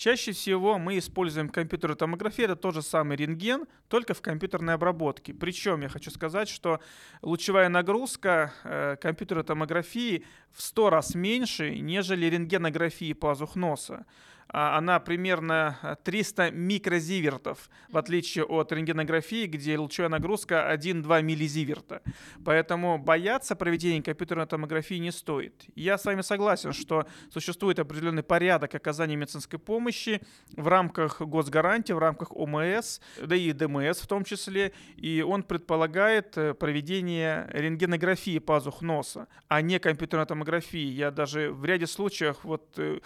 Чаще 0.00 0.32
всего 0.32 0.78
мы 0.78 0.96
используем 0.96 1.50
компьютерную 1.50 1.94
томографию, 1.94 2.46
это 2.46 2.56
тот 2.56 2.72
же 2.72 2.80
самый 2.80 3.18
рентген, 3.18 3.66
только 3.86 4.14
в 4.14 4.22
компьютерной 4.22 4.72
обработке. 4.72 5.34
Причем 5.34 5.82
я 5.82 5.90
хочу 5.90 6.10
сказать, 6.10 6.48
что 6.48 6.80
лучевая 7.20 7.68
нагрузка 7.68 8.54
э, 8.64 8.96
компьютерной 8.98 9.44
томографии 9.44 10.24
в 10.52 10.62
100 10.62 10.88
раз 10.88 11.14
меньше, 11.14 11.78
нежели 11.80 12.24
рентгенографии 12.24 13.12
пазух 13.12 13.56
носа. 13.56 14.06
А 14.52 14.76
Она 14.78 14.98
примерно 14.98 15.78
э, 15.82 15.96
300 16.02 16.50
микрозивертов, 16.50 17.70
в 17.88 17.96
отличие 17.96 18.44
от 18.44 18.72
рентгенографии, 18.72 19.46
где 19.46 19.78
лучевая 19.78 20.10
нагрузка 20.10 20.72
1-2 20.74 21.22
миллизиверта. 21.22 22.02
Поэтому 22.44 22.98
бояться 22.98 23.54
проведения 23.54 24.02
компьютерной 24.02 24.46
томографии 24.46 24.94
не 24.94 25.12
стоит. 25.12 25.64
Я 25.76 25.98
с 25.98 26.04
вами 26.04 26.22
согласен, 26.22 26.72
что 26.72 27.06
существует 27.32 27.78
определенный 27.78 28.24
порядок 28.24 28.74
оказания 28.74 29.16
медицинской 29.16 29.58
помощи 29.58 30.20
в 30.56 30.66
рамках 30.66 31.20
госгарантии, 31.20 31.92
в 31.92 31.98
рамках 31.98 32.32
ОМС, 32.32 33.00
да 33.22 33.36
и 33.36 33.52
ДМС 33.52 34.00
в 34.00 34.06
том 34.08 34.24
числе, 34.24 34.72
и 34.96 35.22
он 35.22 35.44
предполагает 35.44 36.36
э, 36.36 36.54
проведение 36.54 37.48
рентгенографии 37.52 38.40
пазух 38.40 38.82
носа, 38.82 39.28
а 39.46 39.62
не 39.62 39.78
компьютерной 39.78 40.26
томографии. 40.26 40.78
Я 40.78 41.12
даже 41.12 41.52
в 41.52 41.64
ряде 41.64 41.86
случаев 41.86 42.38
вот 42.42 42.74
э, 42.78 42.98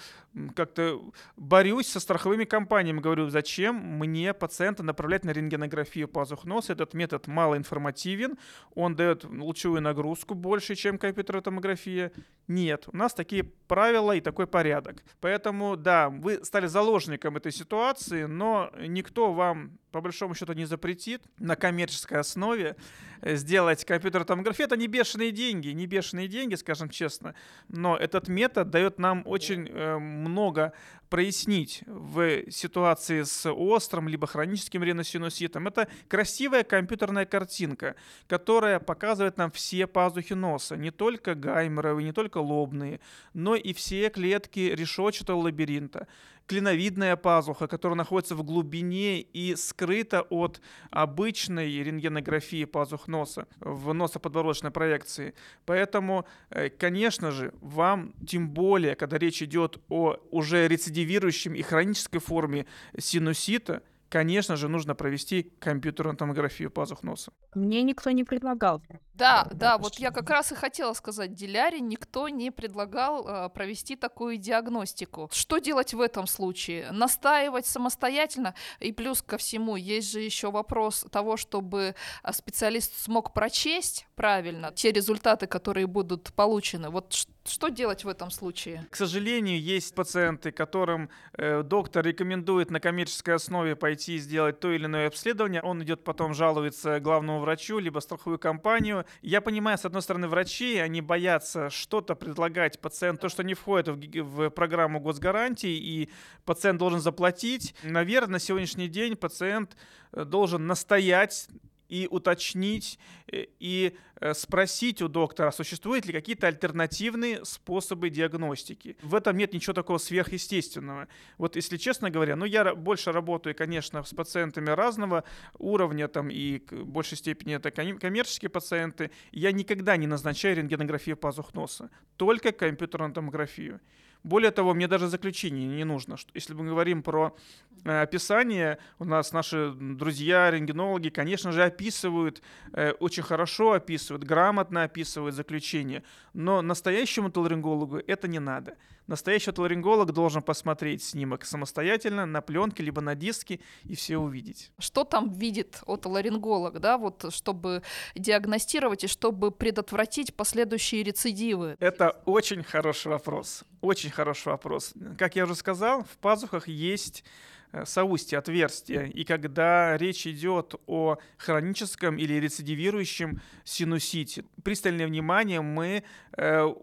как-то 0.57 1.01
борюсь 1.37 1.89
со 1.89 2.01
страховыми 2.01 2.45
компаниями, 2.45 3.01
говорю, 3.01 3.29
зачем 3.29 3.77
мне 3.77 4.33
пациента 4.35 4.83
направлять 4.83 5.25
на 5.25 5.31
рентгенографию 5.31 6.09
пазух 6.09 6.45
носа, 6.45 6.73
этот 6.73 6.95
метод 6.95 7.27
малоинформативен, 7.27 8.39
он 8.75 8.95
дает 8.95 9.25
лучевую 9.25 9.83
нагрузку 9.83 10.35
больше, 10.35 10.75
чем 10.75 10.99
компьютерная 10.99 11.43
томография. 11.43 12.13
Нет, 12.47 12.85
у 12.93 12.97
нас 12.97 13.15
такие 13.15 13.45
правила 13.45 14.13
и 14.13 14.21
такой 14.21 14.47
порядок. 14.47 15.03
Поэтому, 15.21 15.77
да, 15.77 16.11
вы 16.11 16.45
стали 16.45 16.67
заложником 16.67 17.37
этой 17.37 17.53
ситуации, 17.53 18.25
но 18.25 18.71
никто 18.79 19.33
вам 19.33 19.79
по 19.95 20.01
большому 20.01 20.35
счету 20.35 20.53
не 20.55 20.65
запретит 20.65 21.23
на 21.39 21.55
коммерческой 21.55 22.19
основе 22.19 22.75
э, 23.21 23.37
сделать 23.37 23.85
компьютерную 23.85 24.27
томографию. 24.27 24.67
Это 24.67 24.77
не 24.77 24.89
бешеные 24.89 25.31
деньги, 25.31 25.69
не 25.69 25.87
бешеные 25.87 26.27
деньги, 26.27 26.57
скажем 26.57 26.89
честно, 26.89 27.37
но 27.69 27.97
этот 27.97 28.27
метод 28.27 28.71
дает 28.71 28.99
нам 28.99 29.23
очень 29.25 29.69
э, 29.69 29.99
много 29.99 30.73
прояснить 31.15 31.85
в 31.87 32.51
ситуации 32.51 33.23
с 33.23 33.49
острым 33.49 34.09
либо 34.09 34.27
хроническим 34.27 34.83
риносинуситом. 34.83 35.69
Это 35.69 35.87
красивая 36.09 36.65
компьютерная 36.65 37.25
картинка, 37.25 37.95
которая 38.27 38.81
показывает 38.81 39.37
нам 39.37 39.53
все 39.53 39.87
пазухи 39.87 40.33
носа, 40.33 40.77
не 40.77 40.91
только 40.91 41.37
гайморовые, 41.37 42.07
не 42.07 42.13
только 42.13 42.39
лобные, 42.39 42.99
но 43.33 43.55
и 43.55 43.73
все 43.75 44.11
клетки 44.11 44.75
решетчатого 44.75 45.41
лабиринта 45.43 46.09
клиновидная 46.47 47.17
пазуха, 47.17 47.67
которая 47.67 47.97
находится 47.97 48.35
в 48.35 48.43
глубине 48.43 49.21
и 49.21 49.57
скрыта 49.57 50.23
от 50.23 50.61
обычной 50.91 51.83
рентгенографии 51.83 52.65
пазух 52.65 53.09
носа 53.09 53.47
в 53.61 53.93
носоподбородочной 53.93 54.71
проекции. 54.71 55.35
Поэтому, 55.65 56.27
э, 56.51 56.69
конечно 56.69 57.31
же, 57.31 57.53
вам, 57.61 58.15
тем 58.27 58.51
более, 58.51 58.95
когда 58.95 59.19
речь 59.19 59.43
идет 59.43 59.79
о 59.89 60.17
уже 60.31 60.69
рецидивирующем 60.69 61.55
и 61.55 61.63
хронической 61.63 62.21
форме 62.21 62.67
синусита, 62.99 63.83
конечно 64.15 64.55
же, 64.55 64.69
нужно 64.69 64.95
провести 64.95 65.43
компьютерную 65.43 66.17
томографию 66.17 66.71
пазух 66.71 67.03
носа. 67.03 67.33
Мне 67.57 67.83
никто 67.83 68.13
не 68.13 68.23
предлагал. 68.23 68.81
Да, 69.15 69.49
да, 69.53 69.77
вот 69.77 69.97
я 69.97 70.13
как 70.13 70.31
раз 70.31 70.53
и 70.53 70.55
хотела 70.55 70.93
сказать, 70.93 71.35
Диляре 71.35 71.81
никто 71.81 72.29
не 72.29 72.53
предлагал 72.53 73.27
э, 73.27 73.49
провести 73.49 73.97
такую 73.97 74.37
диагностику. 74.37 75.29
Что 75.33 75.59
делать 75.59 75.95
в 75.95 76.01
этом 76.01 76.29
случае? 76.29 76.93
Настаивать 76.93 77.67
самостоятельно? 77.67 78.55
И 78.79 78.93
плюс 78.93 79.21
ко 79.21 79.37
всему, 79.37 79.75
есть 79.75 80.13
же 80.13 80.21
еще 80.21 80.53
вопрос 80.53 81.05
того, 81.11 81.37
чтобы 81.37 81.97
а, 82.23 82.33
специалист 82.33 82.97
смог 82.97 83.35
прочесть 83.35 84.07
правильно 84.15 84.71
те 84.73 84.93
результаты, 84.93 85.49
которые 85.49 85.89
будут 85.89 86.33
получены. 86.35 86.89
Вот 86.91 87.27
что 87.47 87.69
делать 87.69 88.05
в 88.05 88.09
этом 88.09 88.31
случае? 88.31 88.87
К 88.91 88.97
сожалению, 88.97 89.61
есть 89.61 89.95
пациенты, 89.95 90.51
которым 90.51 91.11
э, 91.35 91.63
доктор 91.63 92.05
рекомендует 92.05 92.71
на 92.71 92.81
коммерческой 92.81 93.35
основе 93.35 93.77
пойти 93.77 94.15
и 94.15 94.19
сделать 94.19 94.61
то 94.61 94.73
или 94.73 94.87
иное 94.87 95.09
обследование. 95.09 95.61
Он 95.63 95.83
идет 95.83 96.05
потом 96.05 96.35
жалуется 96.35 97.01
главному 97.01 97.41
врачу, 97.41 97.79
либо 97.79 97.99
страховую 98.01 98.39
компанию. 98.39 99.05
Я 99.23 99.41
понимаю, 99.41 99.77
с 99.77 99.85
одной 99.85 100.03
стороны, 100.03 100.29
врачи, 100.29 100.79
они 100.79 101.01
боятся 101.01 101.71
что-то 101.71 102.15
предлагать 102.15 102.81
пациенту, 102.81 103.23
то, 103.23 103.29
что 103.29 103.45
не 103.45 103.55
входит 103.55 103.89
в, 103.89 104.23
в 104.23 104.51
программу 104.51 105.01
госгарантии, 105.01 105.77
и 105.77 106.11
пациент 106.45 106.79
должен 106.79 107.01
заплатить. 107.01 107.75
Наверное, 107.83 108.35
на 108.35 108.39
сегодняшний 108.39 108.89
день 108.89 109.17
пациент 109.17 109.77
э, 110.13 110.25
должен 110.25 110.67
настоять 110.67 111.49
и 111.89 112.09
уточнить, 112.11 112.99
э, 113.31 113.47
и 113.59 113.97
э, 114.21 114.35
спросить 114.35 115.03
у 115.03 115.09
доктора, 115.09 115.51
существуют 115.51 116.07
ли 116.07 116.13
какие-то 116.13 116.47
альтернативные 116.47 117.45
способы 117.45 118.11
диагностики. 118.11 118.97
В 119.03 119.15
этом 119.15 119.37
нет 119.37 119.53
ничего 119.53 119.73
такого 119.73 119.99
сверхъестественного. 119.99 121.09
Вот 121.39 121.57
если 121.57 121.77
честно 121.77 122.11
говоря, 122.11 122.37
ну 122.37 122.45
я 122.45 122.75
больше 122.75 123.13
работаю, 123.13 123.55
конечно, 123.55 124.03
с 124.03 124.15
пациентами 124.15 124.71
разного 124.71 125.25
уровня, 125.59 126.09
там 126.09 126.31
и 126.31 126.59
к 126.59 126.73
большей 126.73 127.19
степени 127.19 127.57
это 127.57 127.71
коммерческие 127.71 128.51
пациенты. 128.51 129.11
Я 129.33 129.53
никогда 129.53 129.97
не 129.97 130.07
назначаю 130.07 130.57
рентгенографию 130.57 131.17
пазух 131.17 131.55
носа, 131.55 131.91
только 132.17 132.53
компьютерную 132.53 133.13
томографию. 133.13 133.81
Более 134.25 134.51
того, 134.51 134.73
мне 134.73 134.89
даже 134.89 135.09
заключение 135.09 135.69
не 135.69 135.85
нужно. 135.85 136.17
Если 136.33 136.55
мы 136.55 136.65
говорим 136.65 137.03
про 137.03 137.37
э, 137.85 138.03
описание, 138.03 138.79
у 138.99 139.05
нас 139.05 139.33
наши 139.33 139.73
друзья, 139.77 140.51
рентгенологи, 140.51 141.11
конечно 141.11 141.53
же, 141.53 141.63
описывают, 141.63 142.41
э, 142.73 142.93
очень 142.93 143.23
хорошо 143.23 143.73
описывают, 143.73 144.25
грамотно 144.25 144.85
описывают 144.85 145.35
заключение. 145.35 146.03
Но 146.33 146.63
настоящему 146.63 147.31
толарингологу 147.31 147.99
это 147.99 148.27
не 148.27 148.39
надо. 148.39 148.77
Настоящий 149.07 149.53
толаринголог 149.53 150.13
должен 150.13 150.43
посмотреть 150.43 151.03
снимок 151.03 151.45
самостоятельно 151.45 152.25
на 152.25 152.41
пленке 152.41 152.83
либо 152.83 153.03
на 153.03 153.15
диске 153.15 153.61
и 153.85 153.95
все 153.95 154.17
увидеть. 154.17 154.73
Что 154.79 155.05
там 155.05 155.31
видит 155.31 155.81
отоларинголог, 155.87 156.81
да, 156.81 156.97
вот 156.97 157.27
чтобы 157.31 157.83
диагностировать 158.15 159.05
и 159.05 159.07
чтобы 159.07 159.51
предотвратить 159.51 160.35
последующие 160.35 161.03
рецидивы? 161.03 161.77
Это 161.81 162.23
очень 162.25 162.63
хороший 162.63 163.09
вопрос. 163.09 163.65
Очень 163.83 164.11
хороший 164.11 164.49
вопрос. 164.49 164.95
Как 165.19 165.37
я 165.37 165.45
уже 165.45 165.55
сказал, 165.55 166.05
в 166.05 166.17
пазухах 166.17 166.67
есть 166.67 167.25
э, 167.73 167.85
соустья, 167.85 168.39
отверстия. 168.39 169.03
И 169.03 169.25
когда 169.25 169.99
речь 169.99 170.27
идет 170.27 170.77
о 170.87 171.19
хроническом 171.37 172.17
или 172.17 172.35
рецидивирующем 172.35 173.43
синусите, 173.65 174.45
пристальное 174.63 175.07
внимание 175.07 175.61
мы 175.61 176.05
э, 176.39 176.75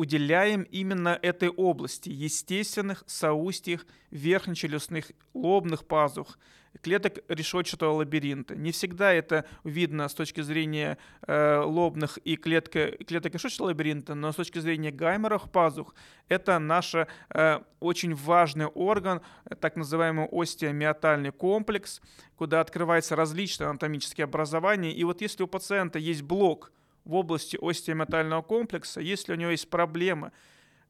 уделяем 0.00 0.62
именно 0.62 1.18
этой 1.20 1.50
области, 1.50 2.08
естественных 2.08 3.04
соустьях 3.06 3.84
верхнечелюстных 4.10 5.12
лобных 5.34 5.84
пазух, 5.84 6.38
клеток 6.80 7.18
решетчатого 7.28 7.92
лабиринта. 7.92 8.56
Не 8.56 8.72
всегда 8.72 9.12
это 9.12 9.44
видно 9.62 10.08
с 10.08 10.14
точки 10.14 10.40
зрения 10.40 10.96
э, 11.26 11.60
лобных 11.62 12.16
и 12.24 12.36
клетка, 12.36 12.92
клеток 12.92 13.34
решетчатого 13.34 13.66
лабиринта, 13.66 14.14
но 14.14 14.32
с 14.32 14.36
точки 14.36 14.58
зрения 14.58 14.90
гайморовых 14.90 15.50
пазух 15.50 15.94
это 16.28 16.58
наш 16.58 16.94
э, 16.94 17.60
очень 17.80 18.14
важный 18.14 18.66
орган, 18.68 19.20
так 19.60 19.76
называемый 19.76 20.28
остеомиотальный 20.32 21.30
комплекс, 21.30 22.00
куда 22.36 22.62
открываются 22.62 23.16
различные 23.16 23.68
анатомические 23.68 24.24
образования. 24.24 24.94
И 24.94 25.04
вот 25.04 25.20
если 25.20 25.42
у 25.42 25.46
пациента 25.46 25.98
есть 25.98 26.22
блок 26.22 26.72
в 27.04 27.14
области 27.14 27.58
остеомиотального 27.60 28.42
комплекса, 28.42 29.00
если 29.00 29.32
у 29.32 29.36
него 29.36 29.50
есть 29.50 29.68
проблемы, 29.70 30.32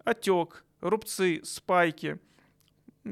отек, 0.05 0.65
рубцы, 0.81 1.41
спайки– 1.45 2.19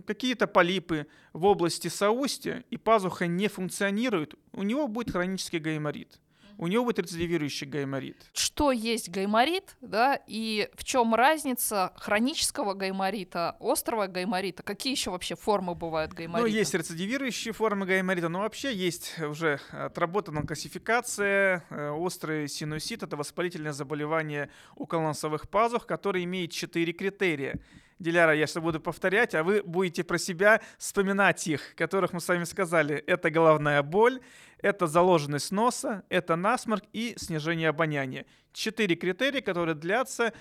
какие-то 0.06 0.46
полипы 0.46 1.06
в 1.32 1.44
области 1.44 1.88
соустья 1.88 2.64
и 2.70 2.76
пазуха 2.76 3.26
не 3.26 3.48
функционируют, 3.48 4.34
у 4.52 4.62
него 4.62 4.88
будет 4.88 5.12
хронический 5.12 5.58
гайморит. 5.58 6.20
У 6.59 6.66
него 6.66 6.85
будет 6.85 6.99
рецидивирующий 6.99 7.68
гайморит. 7.68 8.16
Что 8.33 8.73
есть 8.73 9.11
гайморит, 9.11 9.77
да, 9.81 10.21
и 10.27 10.68
в 10.75 10.83
чем 10.83 11.14
разница 11.14 11.92
хронического 11.97 12.75
гайморита, 12.75 13.57
острого 13.61 14.09
гайморита? 14.09 14.64
Какие 14.64 14.92
еще 14.92 15.12
вообще 15.12 15.37
формы 15.37 15.77
бывают 15.77 16.12
гайморита? 16.12 16.49
Ну, 16.49 16.53
есть 16.53 16.75
рецидивирующие 16.75 17.55
формы 17.55 17.87
гайморита, 17.87 18.29
но 18.29 18.40
вообще 18.40 18.75
есть 18.75 19.21
уже 19.21 19.61
отработана 19.71 20.42
классификация. 20.42 21.64
Э, 21.71 21.90
острый 21.90 22.49
синусит— 22.49 23.03
это 23.05 23.16
воспалительное 23.16 23.73
заболевание 23.73 24.51
околоносовых 24.75 25.49
пазух, 25.49 25.87
которое 25.87 26.25
имеет 26.25 26.51
четыре 26.51 26.92
критерия— 26.92 27.61
Диляра, 27.98 28.34
я 28.34 28.46
сейчас 28.46 28.62
буду 28.62 28.80
повторять, 28.80 29.34
а 29.34 29.42
вы 29.42 29.62
будете 29.62 30.04
про 30.04 30.18
себя 30.18 30.61
вспоминать 30.78 31.46
их, 31.48 31.74
которых 31.74 32.12
мы 32.12 32.20
с 32.20 32.28
вами 32.28 32.44
сказали. 32.44 32.96
Это 32.96 33.30
головная 33.30 33.82
боль, 33.82 34.20
это 34.58 34.87
заложенность 34.87 35.50
носа, 35.50 36.04
это 36.08 36.37
насморк 36.37 36.84
и 36.92 37.14
снижение 37.16 37.68
обоняния. 37.68 38.24
Четыре 38.52 38.94
критерия, 38.94 39.40
которые 39.40 39.74
длятся 39.74 40.32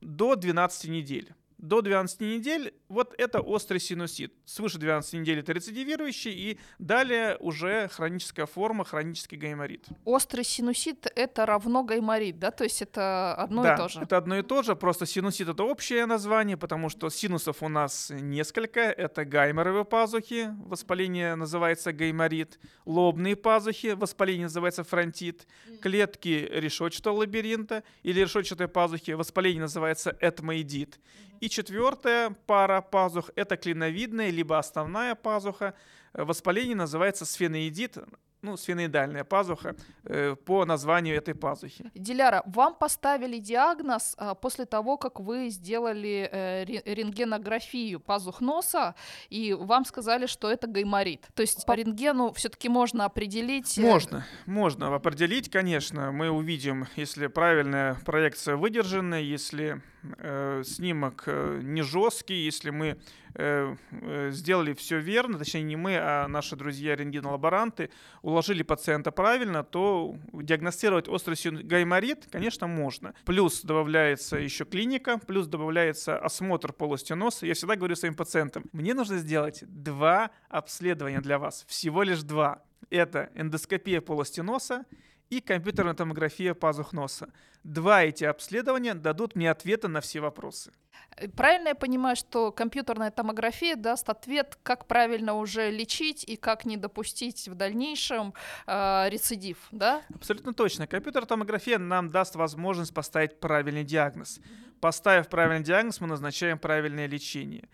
до 0.00 0.36
12 0.36 0.90
недель 0.90 1.32
до 1.58 1.80
12 1.80 2.20
недель 2.20 2.74
вот 2.88 3.14
это 3.18 3.40
острый 3.40 3.78
синусит. 3.78 4.32
Свыше 4.44 4.78
12 4.78 5.14
недель 5.14 5.40
это 5.40 5.52
рецидивирующий, 5.52 6.32
и 6.32 6.58
далее 6.78 7.36
уже 7.40 7.88
хроническая 7.88 8.46
форма, 8.46 8.84
хронический 8.84 9.36
гайморит. 9.36 9.86
Острый 10.04 10.44
синусит 10.44 11.06
это 11.16 11.46
равно 11.46 11.82
гайморит, 11.82 12.38
да? 12.38 12.50
То 12.50 12.64
есть 12.64 12.82
это 12.82 13.34
одно 13.34 13.62
да, 13.62 13.74
и 13.74 13.76
то 13.76 13.88
же? 13.88 14.00
это 14.00 14.16
одно 14.16 14.38
и 14.38 14.42
то 14.42 14.62
же, 14.62 14.76
просто 14.76 15.06
синусит 15.06 15.48
это 15.48 15.64
общее 15.64 16.06
название, 16.06 16.56
потому 16.56 16.88
что 16.88 17.10
синусов 17.10 17.62
у 17.62 17.68
нас 17.68 18.10
несколько. 18.10 18.80
Это 18.80 19.24
гайморовые 19.24 19.84
пазухи, 19.84 20.50
воспаление 20.66 21.34
называется 21.34 21.92
гайморит, 21.92 22.58
лобные 22.84 23.36
пазухи, 23.36 23.88
воспаление 23.88 24.46
называется 24.46 24.84
фронтит, 24.84 25.46
клетки 25.80 26.48
решетчатого 26.52 27.16
лабиринта 27.16 27.82
или 28.02 28.20
решетчатые 28.20 28.68
пазухи, 28.68 29.12
воспаление 29.12 29.62
называется 29.62 30.16
этмоидит. 30.20 31.00
И 31.40 31.48
четвертая 31.48 32.30
пара 32.46 32.80
пазух– 32.80 33.30
это 33.36 33.56
клиновидная, 33.56 34.30
либо 34.30 34.58
основная 34.58 35.14
пазуха. 35.14 35.74
Воспаление 36.12 36.76
называется 36.76 37.26
сфеноидит, 37.26 37.98
ну, 38.46 38.56
сфеноидальная 38.56 39.24
пазуха 39.24 39.74
э, 40.04 40.36
по 40.36 40.64
названию 40.64 41.16
этой 41.16 41.34
пазухи. 41.34 41.90
Диляра, 41.94 42.42
вам 42.46 42.74
поставили 42.74 43.38
диагноз 43.38 44.14
э, 44.18 44.34
после 44.40 44.66
того, 44.66 44.96
как 44.98 45.20
вы 45.20 45.48
сделали 45.48 46.28
э, 46.30 46.64
рентгенографию 46.64 47.98
пазух 47.98 48.40
носа, 48.40 48.94
и 49.30 49.52
вам 49.52 49.84
сказали, 49.84 50.26
что 50.26 50.50
это 50.50 50.66
гайморит. 50.68 51.26
То 51.34 51.42
есть 51.42 51.66
по 51.66 51.72
рентгену 51.72 52.32
все-таки 52.34 52.68
можно 52.68 53.04
определить... 53.04 53.78
Э... 53.78 53.82
Можно, 53.82 54.24
можно 54.46 54.94
определить, 54.94 55.50
конечно. 55.50 56.12
Мы 56.12 56.30
увидим, 56.30 56.86
если 56.94 57.26
правильная 57.26 57.96
проекция 58.04 58.56
выдержана, 58.56 59.20
если 59.20 59.82
э, 60.18 60.62
снимок 60.64 61.24
э, 61.26 61.60
не 61.62 61.82
жесткий, 61.82 62.44
если 62.44 62.70
мы 62.70 62.98
э, 63.34 63.76
э, 63.90 64.30
сделали 64.30 64.72
все 64.74 64.98
верно, 64.98 65.38
точнее 65.38 65.62
не 65.62 65.76
мы, 65.76 65.96
а 65.96 66.26
наши 66.28 66.56
друзья 66.56 66.96
рентгенолаборанты, 66.96 67.90
уложили 68.22 68.62
пациента 68.62 69.10
правильно, 69.10 69.64
то 69.64 70.16
диагностировать 70.32 71.08
острый 71.08 71.36
гайморит, 71.62 72.26
конечно, 72.30 72.66
можно. 72.66 73.14
Плюс 73.24 73.62
добавляется 73.62 74.36
еще 74.36 74.64
клиника, 74.64 75.18
плюс 75.18 75.46
добавляется 75.46 76.18
осмотр 76.18 76.72
полости 76.72 77.12
носа. 77.12 77.46
Я 77.46 77.54
всегда 77.54 77.76
говорю 77.76 77.96
своим 77.96 78.14
пациентам, 78.14 78.64
мне 78.72 78.94
нужно 78.94 79.18
сделать 79.18 79.64
два 79.66 80.30
обследования 80.48 81.20
для 81.20 81.38
вас, 81.38 81.64
всего 81.68 82.02
лишь 82.02 82.22
два. 82.22 82.62
Это 82.90 83.30
эндоскопия 83.34 84.00
полости 84.00 84.40
носа 84.40 84.84
и 85.30 85.40
компьютерная 85.40 85.94
томография 85.94 86.54
пазух 86.54 86.92
носа. 86.92 87.28
Два 87.64 88.04
эти 88.04 88.24
обследования 88.24 88.94
дадут 88.94 89.34
мне 89.34 89.50
ответы 89.50 89.88
на 89.88 90.00
все 90.00 90.20
вопросы. 90.20 90.72
Э, 91.16 91.28
правильно 91.28 91.68
я 91.68 91.74
понимаю, 91.74 92.16
что 92.16 92.52
компьютерная 92.52 93.10
томография 93.10 93.76
даст 93.76 94.08
ответ, 94.08 94.58
как 94.62 94.86
правильно 94.86 95.34
уже 95.34 95.70
лечить 95.70 96.24
и 96.24 96.36
как 96.36 96.64
не 96.64 96.76
допустить 96.76 97.48
в 97.48 97.54
дальнейшем 97.54 98.34
э, 98.66 99.08
рецидив, 99.08 99.58
да? 99.72 100.02
Абсолютно 100.14 100.52
точно. 100.52 100.86
Компьютерная 100.86 101.26
томография 101.26 101.78
нам 101.78 102.10
даст 102.10 102.36
возможность 102.36 102.94
поставить 102.94 103.40
правильный 103.40 103.84
диагноз. 103.84 104.40
Поставив 104.80 105.28
правильный 105.28 105.64
диагноз, 105.64 106.00
мы 106.00 106.06
назначаем 106.06 106.58
правильное 106.58 107.06
лечение. 107.06 107.68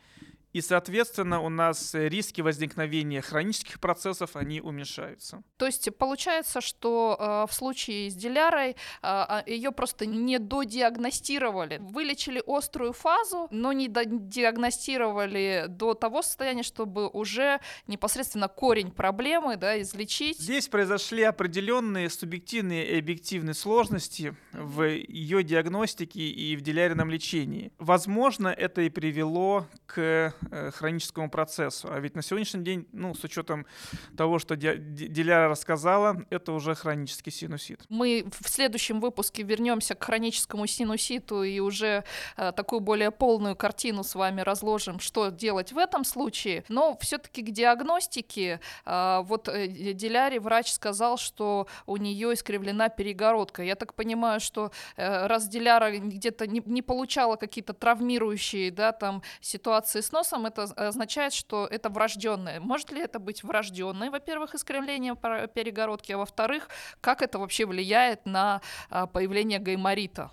И, 0.52 0.60
соответственно, 0.60 1.40
у 1.40 1.48
нас 1.48 1.94
риски 1.94 2.40
возникновения 2.40 3.22
хронических 3.22 3.80
процессов, 3.80 4.36
они 4.36 4.60
уменьшаются. 4.60 5.42
То 5.56 5.66
есть 5.66 5.88
получается, 5.96 6.60
что 6.60 7.16
э, 7.18 7.50
в 7.50 7.54
случае 7.54 8.10
с 8.10 8.14
дилярой 8.14 8.70
э, 8.70 8.74
а, 9.02 9.42
ее 9.46 9.72
просто 9.72 10.04
не 10.06 10.38
додиагностировали. 10.38 11.78
Вылечили 11.80 12.42
острую 12.46 12.92
фазу, 12.92 13.48
но 13.50 13.72
не 13.72 13.88
диагностировали 13.88 15.66
до 15.68 15.94
того 15.94 16.22
состояния, 16.22 16.62
чтобы 16.62 17.08
уже 17.08 17.60
непосредственно 17.86 18.48
корень 18.48 18.90
проблемы 18.90 19.56
да, 19.56 19.80
излечить. 19.80 20.38
Здесь 20.38 20.68
произошли 20.68 21.22
определенные 21.22 22.10
субъективные 22.10 22.86
и 22.86 22.98
объективные 22.98 23.54
сложности 23.54 24.36
в 24.52 24.82
ее 24.82 25.42
диагностике 25.42 26.20
и 26.20 26.56
в 26.56 26.60
дилярином 26.60 27.10
лечении. 27.10 27.72
Возможно, 27.78 28.48
это 28.48 28.82
и 28.82 28.90
привело 28.90 29.66
к 29.86 30.02
Э, 30.02 30.30
хроническому 30.74 31.30
процессу. 31.30 31.88
А 31.90 32.00
ведь 32.00 32.16
на 32.16 32.22
сегодняшний 32.22 32.62
день, 32.62 32.86
ну, 32.92 33.14
с 33.14 33.24
учетом 33.24 33.66
того, 34.16 34.38
что 34.38 34.56
Диляра 34.56 35.48
рассказала, 35.48 36.24
это 36.30 36.52
уже 36.52 36.74
хронический 36.74 37.30
синусит. 37.30 37.80
Мы 37.88 38.24
в 38.40 38.48
следующем 38.48 39.00
выпуске 39.00 39.42
вернемся 39.42 39.94
к 39.94 40.04
хроническому 40.04 40.66
синуситу 40.66 41.42
и 41.42 41.60
уже 41.60 42.04
э, 42.36 42.52
такую 42.52 42.80
более 42.80 43.10
полную 43.10 43.56
картину 43.56 44.04
с 44.04 44.14
вами 44.14 44.40
разложим, 44.40 45.00
что 45.00 45.30
делать 45.30 45.72
в 45.72 45.78
этом 45.78 46.04
случае. 46.04 46.64
Но 46.68 46.96
все-таки 47.00 47.42
к 47.42 47.50
диагностике, 47.50 48.60
э, 48.86 49.20
вот 49.24 49.48
э, 49.48 49.68
Диляре 49.68 50.40
врач 50.40 50.72
сказал, 50.72 51.18
что 51.18 51.66
у 51.86 51.96
нее 51.96 52.34
искривлена 52.34 52.88
перегородка. 52.88 53.62
Я 53.62 53.74
так 53.74 53.94
понимаю, 53.94 54.40
что 54.40 54.72
э, 54.96 55.26
раз 55.26 55.48
Диляра 55.48 55.90
где-то 55.90 56.46
не, 56.46 56.62
не 56.66 56.82
получала 56.82 57.36
какие-то 57.36 57.72
травмирующие, 57.72 58.70
да, 58.70 58.92
там 58.92 59.22
ситуации 59.40 60.00
с 60.00 60.12
носом, 60.12 60.31
носом, 60.32 60.46
это 60.46 60.62
означает, 60.88 61.32
что 61.32 61.66
это 61.66 61.88
врожденное. 61.90 62.60
Может 62.60 62.92
ли 62.92 63.00
это 63.00 63.18
быть 63.18 63.42
врожденное, 63.42 64.10
во-первых, 64.10 64.54
искривление 64.54 65.14
перегородки, 65.14 66.12
а 66.12 66.18
во-вторых, 66.18 66.68
как 67.00 67.22
это 67.22 67.38
вообще 67.38 67.66
влияет 67.66 68.26
на 68.26 68.60
а, 68.90 69.06
появление 69.06 69.58
гайморита? 69.58 70.30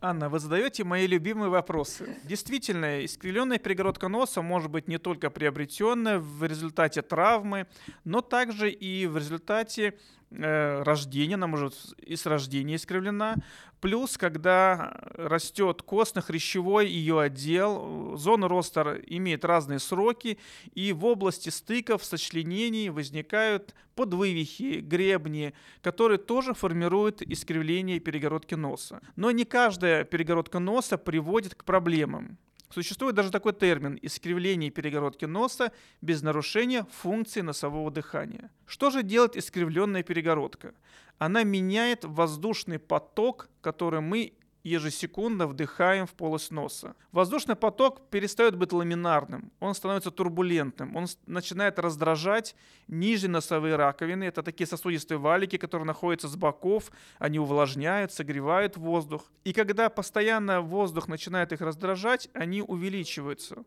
Анна, 0.00 0.28
вы 0.28 0.38
задаете 0.38 0.84
мои 0.84 1.06
любимые 1.06 1.48
вопросы. 1.48 2.16
Действительно, 2.24 3.04
искривленная 3.04 3.58
перегородка 3.58 4.08
носа 4.08 4.42
может 4.42 4.70
быть 4.70 4.88
не 4.88 4.98
только 4.98 5.30
приобретенная 5.30 6.18
в 6.18 6.44
результате 6.44 7.02
травмы, 7.02 7.66
но 8.04 8.20
также 8.20 8.70
и 8.70 9.06
в 9.06 9.16
результате 9.16 9.98
э, 10.30 10.82
рождения, 10.82 11.34
она 11.34 11.46
может 11.46 11.74
и 11.98 12.16
с 12.16 12.26
рождения 12.26 12.76
искривлена. 12.76 13.36
Плюс, 13.80 14.16
когда 14.16 14.96
растет 15.14 15.82
костно-хрящевой 15.82 16.86
ее 16.88 17.20
отдел, 17.20 18.16
зона 18.16 18.48
роста 18.48 19.00
имеет 19.06 19.44
разные 19.44 19.78
сроки, 19.78 20.38
и 20.74 20.92
в 20.92 21.04
области 21.04 21.50
стыков, 21.50 22.04
сочленений 22.04 22.88
возникают 22.88 23.74
подвывихи, 23.94 24.80
гребни, 24.80 25.54
которые 25.82 26.18
тоже 26.18 26.54
формируют 26.54 27.22
искривление 27.22 28.00
перегородки 28.00 28.54
носа. 28.54 29.00
Но 29.16 29.30
не 29.30 29.44
каждая 29.44 30.04
перегородка 30.04 30.58
носа 30.58 30.98
приводит 30.98 31.54
к 31.54 31.64
проблемам. 31.64 32.38
Существует 32.70 33.14
даже 33.14 33.30
такой 33.30 33.52
термин– 33.52 33.98
искривление 34.02 34.70
перегородки 34.70 35.24
носа 35.24 35.72
без 36.00 36.22
нарушения 36.22 36.84
функции 36.90 37.40
носового 37.40 37.90
дыхания. 37.90 38.50
Что 38.66 38.90
же 38.90 39.02
делает 39.02 39.36
искривленная 39.36 40.02
перегородка? 40.02 40.74
Она 41.18 41.44
меняет 41.44 42.04
воздушный 42.04 42.78
поток, 42.78 43.48
который 43.60 44.00
мы 44.00 44.34
ежесекундно 44.68 45.46
вдыхаем 45.46 46.06
в 46.06 46.14
полость 46.14 46.50
носа. 46.50 46.96
Воздушный 47.12 47.56
поток 47.56 48.10
перестает 48.10 48.56
быть 48.56 48.72
ламинарным, 48.72 49.52
он 49.60 49.74
становится 49.74 50.10
турбулентным, 50.10 50.96
он 50.96 51.06
начинает 51.26 51.78
раздражать 51.78 52.56
нижние 52.88 53.30
носовые 53.30 53.76
раковины. 53.76 54.24
Это 54.24 54.42
такие 54.42 54.66
сосудистые 54.66 55.18
валики, 55.18 55.56
которые 55.56 55.86
находятся 55.86 56.28
с 56.28 56.36
боков, 56.36 56.90
они 57.18 57.38
увлажняют, 57.38 58.12
согревают 58.12 58.76
воздух. 58.76 59.24
И 59.44 59.52
когда 59.52 59.88
постоянно 59.88 60.60
воздух 60.60 61.08
начинает 61.08 61.52
их 61.52 61.60
раздражать, 61.60 62.28
они 62.34 62.62
увеличиваются 62.62 63.64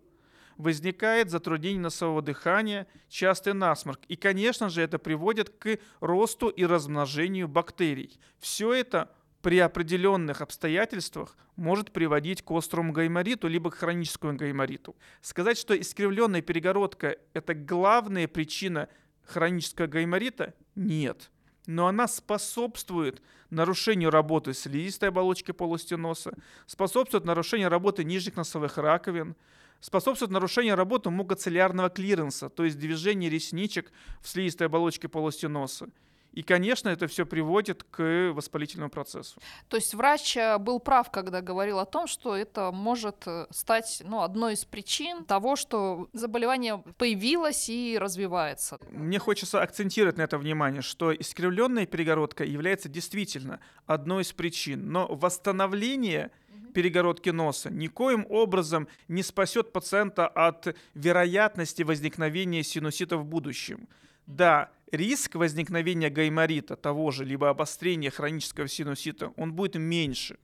возникает 0.59 1.29
затруднение 1.29 1.79
носового 1.79 2.21
дыхания, 2.21 2.85
частый 3.07 3.53
насморк. 3.53 4.01
И, 4.09 4.17
конечно 4.17 4.69
же, 4.69 4.81
это 4.81 4.99
приводит 4.99 5.49
к 5.49 5.79
росту 6.01 6.49
и 6.49 6.65
размножению 6.65 7.47
бактерий. 7.47 8.19
Все 8.39 8.73
это 8.73 9.09
при 9.41 9.59
определенных 9.59 10.41
обстоятельствах 10.41 11.37
может 11.55 11.91
приводить 11.91 12.41
к 12.41 12.51
острому 12.51 12.91
гаймориту 12.91 13.47
либо 13.47 13.71
к 13.71 13.75
хроническому 13.75 14.35
гаймориту. 14.35 14.95
Сказать, 15.21 15.57
что 15.57 15.79
искривленная 15.79 16.41
перегородка– 16.41 17.17
это 17.33 17.53
главная 17.53 18.27
причина 18.27 18.89
хронического 19.23 19.87
гайморита– 19.87 20.53
нет. 20.75 21.31
Но 21.67 21.87
она 21.87 22.07
способствует 22.07 23.21
нарушению 23.49 24.09
работы 24.09 24.53
слизистой 24.53 25.09
оболочки 25.09 25.51
полости 25.51 25.93
носа, 25.93 26.33
способствует 26.65 27.25
нарушению 27.25 27.69
работы 27.69 28.03
нижних 28.03 28.35
носовых 28.37 28.77
раковин, 28.77 29.35
способствует 29.79 30.31
нарушению 30.31 30.75
работы 30.75 31.09
мугоцеллярного 31.09 31.89
клиренса, 31.89 32.49
то 32.49 32.65
есть 32.65 32.79
движения 32.79 33.29
ресничек 33.29 33.91
в 34.21 34.27
слизистой 34.27 34.67
оболочке 34.67 35.07
полости 35.07 35.45
носа. 35.45 35.89
И, 36.33 36.43
конечно, 36.43 36.89
это 36.89 37.07
все 37.07 37.25
приводит 37.25 37.83
к 37.83 38.31
воспалительному 38.33 38.89
процессу. 38.89 39.39
То 39.67 39.77
есть 39.77 39.93
врач 39.93 40.37
э, 40.37 40.57
был 40.57 40.79
прав, 40.79 41.09
когда 41.11 41.41
говорил 41.41 41.79
о 41.79 41.85
том, 41.85 42.07
что 42.07 42.35
это 42.35 42.71
может 42.71 43.23
э, 43.25 43.47
стать 43.49 44.03
ну, 44.05 44.21
одной 44.21 44.53
из 44.53 44.63
причин 44.63 45.25
того, 45.25 45.55
что 45.55 46.07
заболевание 46.13 46.83
появилось 46.97 47.69
и 47.69 47.97
развивается. 47.99 48.77
Мне 48.91 49.17
хочется 49.19 49.61
акцентировать 49.61 50.17
на 50.17 50.21
это 50.21 50.37
внимание, 50.37 50.81
что 50.81 51.13
искривленная 51.13 51.85
перегородка 51.85 52.43
является 52.43 52.89
действительно 52.89 53.59
одной 53.85 54.21
из 54.21 54.31
причин, 54.31 54.91
но 54.91 55.07
восстановление 55.07 56.31
перегородки 56.73 57.29
носа 57.29 57.71
никоим 57.71 58.25
образом 58.29 58.87
не 59.07 59.23
спасет 59.23 59.71
пациента 59.73 60.27
от 60.27 60.75
вероятности 60.93 61.83
возникновения 61.83 62.63
синусита 62.63 63.17
в 63.17 63.25
будущем. 63.25 63.87
Да, 64.27 64.69
риск 64.91 65.35
возникновения 65.35 66.09
гайморита 66.09 66.75
того 66.75 67.11
же, 67.11 67.25
либо 67.25 67.49
обострения 67.49 68.09
хронического 68.09 68.67
синусита, 68.67 69.33
он 69.37 69.53
будет 69.53 69.75
меньше. 69.75 70.37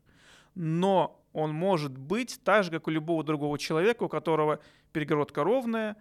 Но 0.53 1.21
он 1.33 1.51
может 1.51 1.97
быть 1.97 2.39
так 2.43 2.63
же, 2.63 2.71
как 2.71 2.87
у 2.87 2.91
любого 2.91 3.23
другого 3.23 3.59
человека, 3.59 4.03
у 4.03 4.09
которого 4.09 4.59
перегородка 4.93 5.43
ровная 5.43 5.97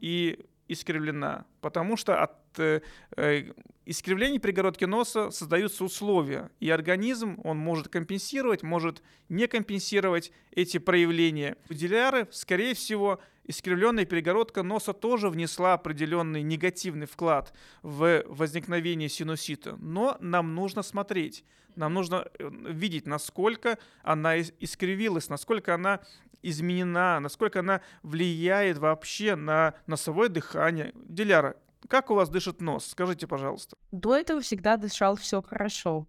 и 0.00 0.38
искривлена. 0.68 1.44
Потому 1.60 1.96
что 1.96 2.22
от 2.22 2.58
э, 2.58 2.80
э, 3.16 3.52
искривления 3.84 4.38
перегородки 4.38 4.84
носа 4.84 5.30
создаются 5.30 5.84
условия, 5.84 6.50
и 6.60 6.70
организм, 6.70 7.40
он 7.44 7.58
может 7.58 7.88
компенсировать, 7.88 8.62
может 8.62 9.02
не 9.28 9.46
компенсировать 9.46 10.32
эти 10.52 10.78
проявления. 10.78 11.56
Выделяры, 11.68 12.28
скорее 12.30 12.74
всего, 12.74 13.20
искривленная 13.46 14.04
перегородка 14.04 14.62
носа 14.62 14.92
тоже 14.92 15.30
внесла 15.30 15.74
определенный 15.74 16.42
негативный 16.42 17.06
вклад 17.06 17.52
в 17.82 18.24
возникновение 18.26 19.08
синусита. 19.08 19.76
Но 19.76 20.16
нам 20.20 20.54
нужно 20.54 20.82
смотреть, 20.82 21.44
нам 21.76 21.94
нужно 21.94 22.26
э, 22.38 22.50
видеть, 22.68 23.06
насколько 23.06 23.78
она 24.02 24.38
искривилась, 24.38 25.28
насколько 25.28 25.74
она 25.74 26.00
изменена, 26.42 27.20
насколько 27.20 27.60
она 27.60 27.80
влияет 28.02 28.78
вообще 28.78 29.36
на 29.36 29.74
носовое 29.86 30.28
дыхание. 30.28 30.92
Диляра, 30.94 31.56
как 31.88 32.10
у 32.10 32.14
вас 32.14 32.28
дышит 32.28 32.60
нос? 32.60 32.86
Скажите, 32.86 33.26
пожалуйста. 33.26 33.76
До 33.92 34.16
этого 34.16 34.40
всегда 34.40 34.76
дышал 34.76 35.16
все 35.16 35.42
хорошо. 35.42 36.06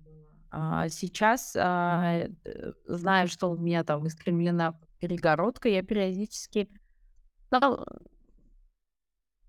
А 0.50 0.88
сейчас, 0.90 1.56
а, 1.58 2.30
э, 2.46 2.72
зная, 2.86 3.28
что 3.28 3.52
у 3.52 3.58
меня 3.58 3.84
там 3.84 4.08
искривлена 4.08 4.80
перегородка, 5.00 5.70
я 5.70 5.84
периодически 5.84 6.70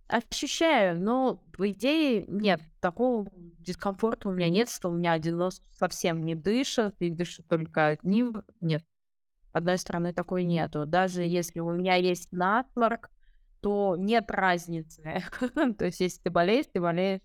ощущаю, 0.09 1.01
но 1.01 1.37
по 1.53 1.71
идее 1.71 2.25
нет, 2.27 2.61
такого 2.81 3.29
дискомфорта 3.33 4.29
у 4.29 4.33
меня 4.33 4.49
нет, 4.49 4.71
что 4.71 4.89
у 4.89 4.93
меня 4.93 5.13
один 5.13 5.37
нос 5.37 5.63
совсем 5.71 6.25
не 6.25 6.35
дышит, 6.35 6.95
и 6.99 7.11
дышит 7.11 7.47
только 7.47 7.89
одним. 7.89 8.43
Нет, 8.61 8.85
одной 9.53 9.79
стороны 9.79 10.13
такой 10.13 10.45
нету. 10.45 10.87
Даже 10.87 11.23
если 11.23 11.61
у 11.61 11.71
меня 11.73 11.97
есть 11.97 12.33
насморк, 12.33 13.11
то 13.61 13.97
нет 13.99 14.31
разницы. 14.31 15.23
То 15.79 15.85
есть 15.85 16.01
если 16.01 16.23
ты 16.23 16.31
болеешь, 16.31 16.67
ты 16.73 16.81
болеешь 16.81 17.21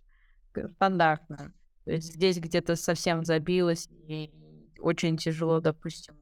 стандартно. 0.75 1.53
То 1.85 1.91
есть 1.91 2.13
здесь 2.13 2.37
где-то 2.37 2.75
совсем 2.75 3.23
забилось, 3.23 3.87
и 4.07 4.31
очень 4.79 5.17
тяжело, 5.17 5.59
допустим, 5.59 6.15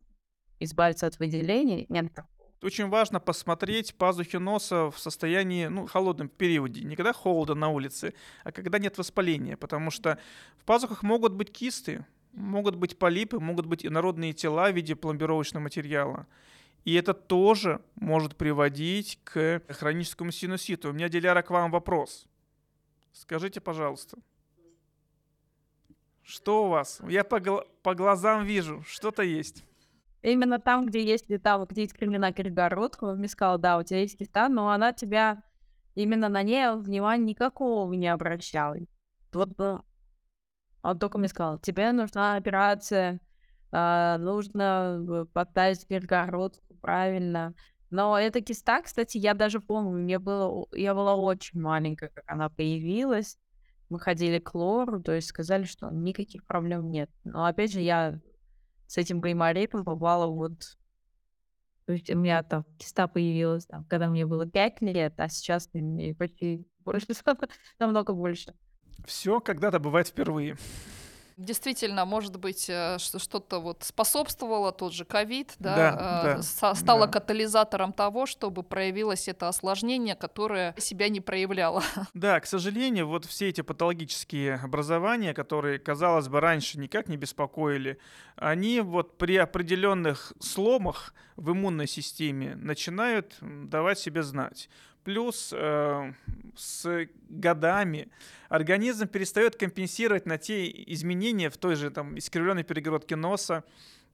избавиться 0.59 1.07
от 1.07 1.19
выделений. 1.19 1.85
Нет 1.89 2.13
очень 2.61 2.89
важно 2.89 3.19
посмотреть 3.19 3.95
пазухи 3.95 4.37
носа 4.37 4.91
в 4.91 4.99
состоянии, 4.99 5.67
ну, 5.67 5.87
холодном 5.87 6.29
периоде. 6.29 6.83
Не 6.83 6.95
когда 6.95 7.13
холодно 7.13 7.55
на 7.55 7.69
улице, 7.69 8.13
а 8.43 8.51
когда 8.51 8.77
нет 8.77 8.97
воспаления. 8.97 9.57
Потому 9.57 9.91
что 9.91 10.19
в 10.57 10.65
пазухах 10.65 11.03
могут 11.03 11.33
быть 11.33 11.51
кисты, 11.51 12.05
могут 12.33 12.75
быть 12.75 12.97
полипы, 12.97 13.39
могут 13.39 13.65
быть 13.65 13.85
инородные 13.85 14.33
тела 14.33 14.71
в 14.71 14.75
виде 14.75 14.95
пломбировочного 14.95 15.63
материала. 15.63 16.27
И 16.85 16.93
это 16.93 17.13
тоже 17.13 17.81
может 17.95 18.35
приводить 18.35 19.19
к 19.23 19.61
хроническому 19.69 20.31
синуситу. 20.31 20.89
У 20.89 20.93
меня, 20.93 21.09
Диляра, 21.09 21.41
к 21.41 21.51
вам 21.51 21.71
вопрос. 21.71 22.27
Скажите, 23.11 23.59
пожалуйста, 23.59 24.17
что 26.23 26.65
у 26.65 26.69
вас? 26.69 27.01
Я 27.07 27.23
по, 27.23 27.39
гл- 27.39 27.67
по 27.83 27.93
глазам 27.93 28.45
вижу, 28.45 28.83
что-то 28.87 29.21
есть. 29.21 29.63
Именно 30.21 30.59
там, 30.59 30.85
где 30.85 31.03
есть 31.03 31.27
там, 31.41 31.65
где 31.65 31.81
есть 31.81 31.93
криминальная 31.93 32.31
перегородка, 32.31 33.13
мне 33.13 33.27
сказала, 33.27 33.57
да, 33.57 33.77
у 33.77 33.83
тебя 33.83 34.01
есть 34.01 34.17
киста, 34.17 34.49
но 34.49 34.69
она 34.69 34.93
тебя 34.93 35.43
именно 35.95 36.29
на 36.29 36.43
ней 36.43 36.75
внимания 36.75 37.25
никакого 37.25 37.91
не 37.93 38.07
обращала. 38.07 38.75
Вот 39.33 39.49
он 40.83 40.99
только 40.99 41.17
мне 41.17 41.27
сказал, 41.27 41.59
тебе 41.59 41.91
нужна 41.91 42.35
операция, 42.35 43.19
э, 43.71 44.17
нужно 44.17 44.99
э, 45.07 45.25
поставить 45.31 45.87
перегородку 45.87 46.75
правильно. 46.81 47.53
Но 47.91 48.17
эта 48.17 48.41
киста, 48.41 48.81
кстати, 48.81 49.17
я 49.17 49.33
даже 49.33 49.59
помню, 49.59 49.91
мне 49.91 50.17
было, 50.17 50.65
я 50.71 50.95
была 50.95 51.15
очень 51.15 51.59
маленькая, 51.59 52.09
как 52.09 52.23
она 52.27 52.49
появилась. 52.49 53.37
Мы 53.89 53.99
ходили 53.99 54.39
к 54.39 54.55
лору, 54.55 55.03
то 55.03 55.11
есть 55.11 55.27
сказали, 55.27 55.65
что 55.65 55.89
никаких 55.91 56.45
проблем 56.45 56.89
нет. 56.89 57.09
Но 57.25 57.45
опять 57.45 57.73
же, 57.73 57.81
я 57.81 58.19
с 58.91 58.97
этим 58.97 59.21
гайморитом 59.21 59.85
попала 59.85 60.27
вот... 60.27 60.77
То 61.85 61.93
есть 61.93 62.09
у 62.09 62.17
меня 62.17 62.43
там 62.43 62.65
киста 62.77 63.07
появилась, 63.07 63.65
там, 63.65 63.85
когда 63.85 64.09
мне 64.09 64.25
было 64.25 64.45
5 64.45 64.81
лет, 64.81 65.13
а 65.17 65.29
сейчас 65.29 65.69
мне 65.73 66.13
почти 66.13 66.67
больше, 66.79 67.07
намного 67.79 68.13
больше. 68.13 68.53
Все 69.05 69.39
когда-то 69.39 69.79
бывает 69.79 70.09
впервые 70.09 70.57
действительно, 71.37 72.05
может 72.05 72.37
быть, 72.37 72.69
э, 72.69 72.97
что-то 72.99 73.59
вот 73.59 73.83
способствовало, 73.83 74.71
тот 74.71 74.93
же 74.93 75.05
ковид, 75.05 75.53
да, 75.59 75.75
да, 75.75 76.21
э, 76.35 76.41
да, 76.61 76.75
стало 76.75 77.07
да. 77.07 77.13
катализатором 77.13 77.93
того, 77.93 78.25
чтобы 78.25 78.63
проявилось 78.63 79.27
это 79.27 79.47
осложнение, 79.47 80.15
которое 80.15 80.75
себя 80.77 81.09
не 81.09 81.21
проявляло. 81.21 81.83
Да, 82.13 82.39
к 82.39 82.45
сожалению, 82.45 83.07
вот 83.07 83.25
все 83.25 83.49
эти 83.49 83.61
патологические 83.61 84.55
образования, 84.55 85.33
которые, 85.33 85.79
казалось 85.79 86.27
бы, 86.27 86.39
раньше 86.39 86.77
никак 86.77 87.07
не 87.07 87.17
беспокоили, 87.17 87.97
они 88.35 88.81
вот 88.81 89.17
при 89.17 89.37
определенных 89.37 90.33
сломах 90.39 91.13
в 91.35 91.51
иммунной 91.51 91.87
системе 91.87 92.55
начинают 92.55 93.37
давать 93.41 93.99
себе 93.99 94.23
знать. 94.23 94.69
Плюс 95.03 95.51
э, 95.55 96.13
с 96.55 97.07
годами 97.29 98.09
организм 98.49 99.07
перестает 99.07 99.55
компенсировать 99.55 100.25
на 100.25 100.37
те 100.37 100.69
изменения 100.93 101.49
в 101.49 101.57
той 101.57 101.75
же 101.75 101.89
там 101.89 102.17
искривленной 102.17 102.63
перегородке 102.63 103.15
носа. 103.15 103.63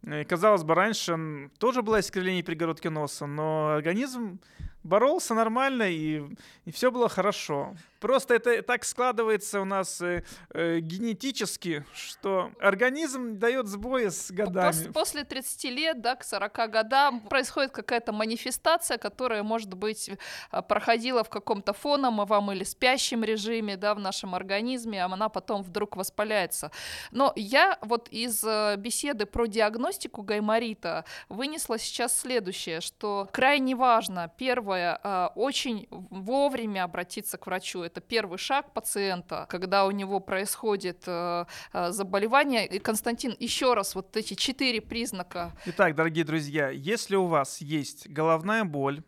И, 0.03 0.23
казалось 0.23 0.63
бы, 0.63 0.75
раньше 0.75 1.49
тоже 1.60 1.81
было 1.81 1.99
искривление 1.99 2.43
перегородки 2.43 2.88
носа, 2.88 3.25
но 3.25 3.73
организм 3.73 4.39
боролся 4.88 5.33
нормально, 5.33 5.83
и, 5.83 6.23
и 6.65 6.71
все 6.71 6.91
было 6.91 7.10
хорошо. 7.10 7.75
Просто 7.99 8.36
это 8.36 8.62
так 8.62 8.86
складывается 8.86 9.60
у 9.60 9.65
нас 9.65 10.01
э, 10.01 10.23
э, 10.53 10.79
генетически, 10.79 11.83
что 11.93 12.51
организм 12.60 13.39
дает 13.39 13.67
сбои 13.67 14.10
с 14.10 14.31
годами. 14.31 14.67
Пос 14.67 14.88
после 14.93 15.23
30 15.23 15.63
лет, 15.65 16.01
да, 16.01 16.15
к 16.15 16.23
40 16.23 16.69
годам 16.69 17.21
происходит 17.21 17.71
какая-то 17.71 18.12
манифестация, 18.12 18.97
которая, 18.97 19.41
может 19.43 19.73
быть, 19.73 20.10
э, 20.10 20.62
проходила 20.62 21.23
в 21.23 21.29
каком-то 21.29 21.73
фоновом 21.73 22.51
или 22.51 22.63
спящем 22.63 23.23
режиме, 23.23 23.77
да, 23.77 23.95
в 23.95 23.99
нашем 23.99 24.36
организме, 24.36 25.03
а 25.03 25.07
она 25.07 25.29
потом 25.29 25.63
вдруг 25.63 25.95
воспаляется. 25.95 26.71
Но 27.12 27.33
я 27.36 27.79
вот 27.81 28.10
из 28.10 28.43
э, 28.43 28.75
беседы 28.77 29.25
про 29.25 29.47
диагностику 29.47 29.87
диагностику 29.88 30.21
гайморита 30.21 31.06
вынесла 31.30 31.78
сейчас 31.78 32.19
следующее, 32.19 32.82
что 32.82 33.28
крайне 33.32 33.76
важно, 33.76 34.32
первое, 34.38 35.00
э, 35.04 35.30
очень 35.36 35.88
вовремя 35.89 36.84
обратиться 36.84 37.38
к 37.38 37.47
врачу. 37.47 37.82
Это 37.82 38.02
первый 38.02 38.38
шаг 38.38 38.73
пациента, 38.73 39.45
когда 39.50 39.86
у 39.86 39.91
него 39.91 40.19
происходит 40.19 41.04
э, 41.08 41.45
заболевание. 41.89 42.67
И, 42.67 42.80
Константин, 42.80 43.36
еще 43.39 43.73
раз 43.73 43.95
вот 43.95 44.15
эти 44.17 44.34
четыре 44.34 44.82
признака. 44.82 45.52
Итак, 45.65 45.95
дорогие 45.95 46.26
друзья, 46.26 46.69
если 46.69 47.15
у 47.15 47.26
вас 47.26 47.62
есть 47.62 48.10
головная 48.10 48.63
боль, 48.63 49.02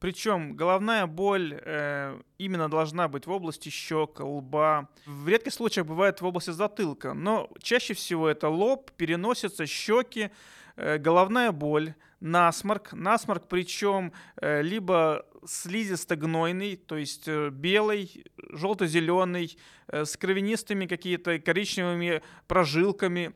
причем 0.00 0.54
головная 0.54 1.06
боль 1.06 1.60
э, 1.60 2.20
именно 2.38 2.68
должна 2.68 3.08
быть 3.08 3.26
в 3.26 3.30
области 3.30 3.68
щек, 3.68 4.20
лба. 4.20 4.88
В 5.06 5.28
редких 5.28 5.52
случаях 5.52 5.86
бывает 5.86 6.20
в 6.20 6.26
области 6.26 6.50
затылка, 6.50 7.14
но 7.14 7.50
чаще 7.60 7.94
всего 7.94 8.28
это 8.28 8.48
лоб, 8.48 8.90
переносятся 8.92 9.66
щеки, 9.66 10.30
э, 10.76 10.98
головная 10.98 11.52
боль, 11.52 11.94
насморк. 12.20 12.92
Насморк 12.92 13.48
причем 13.48 14.12
э, 14.40 14.62
либо 14.62 15.26
слизисто-гнойный, 15.44 16.76
то 16.76 16.96
есть 16.96 17.26
э, 17.26 17.50
белый, 17.50 18.24
желто-зеленый, 18.50 19.58
э, 19.88 20.04
с 20.04 20.16
кровянистыми 20.16 20.86
какими-то 20.86 21.38
коричневыми 21.38 22.22
прожилками. 22.46 23.34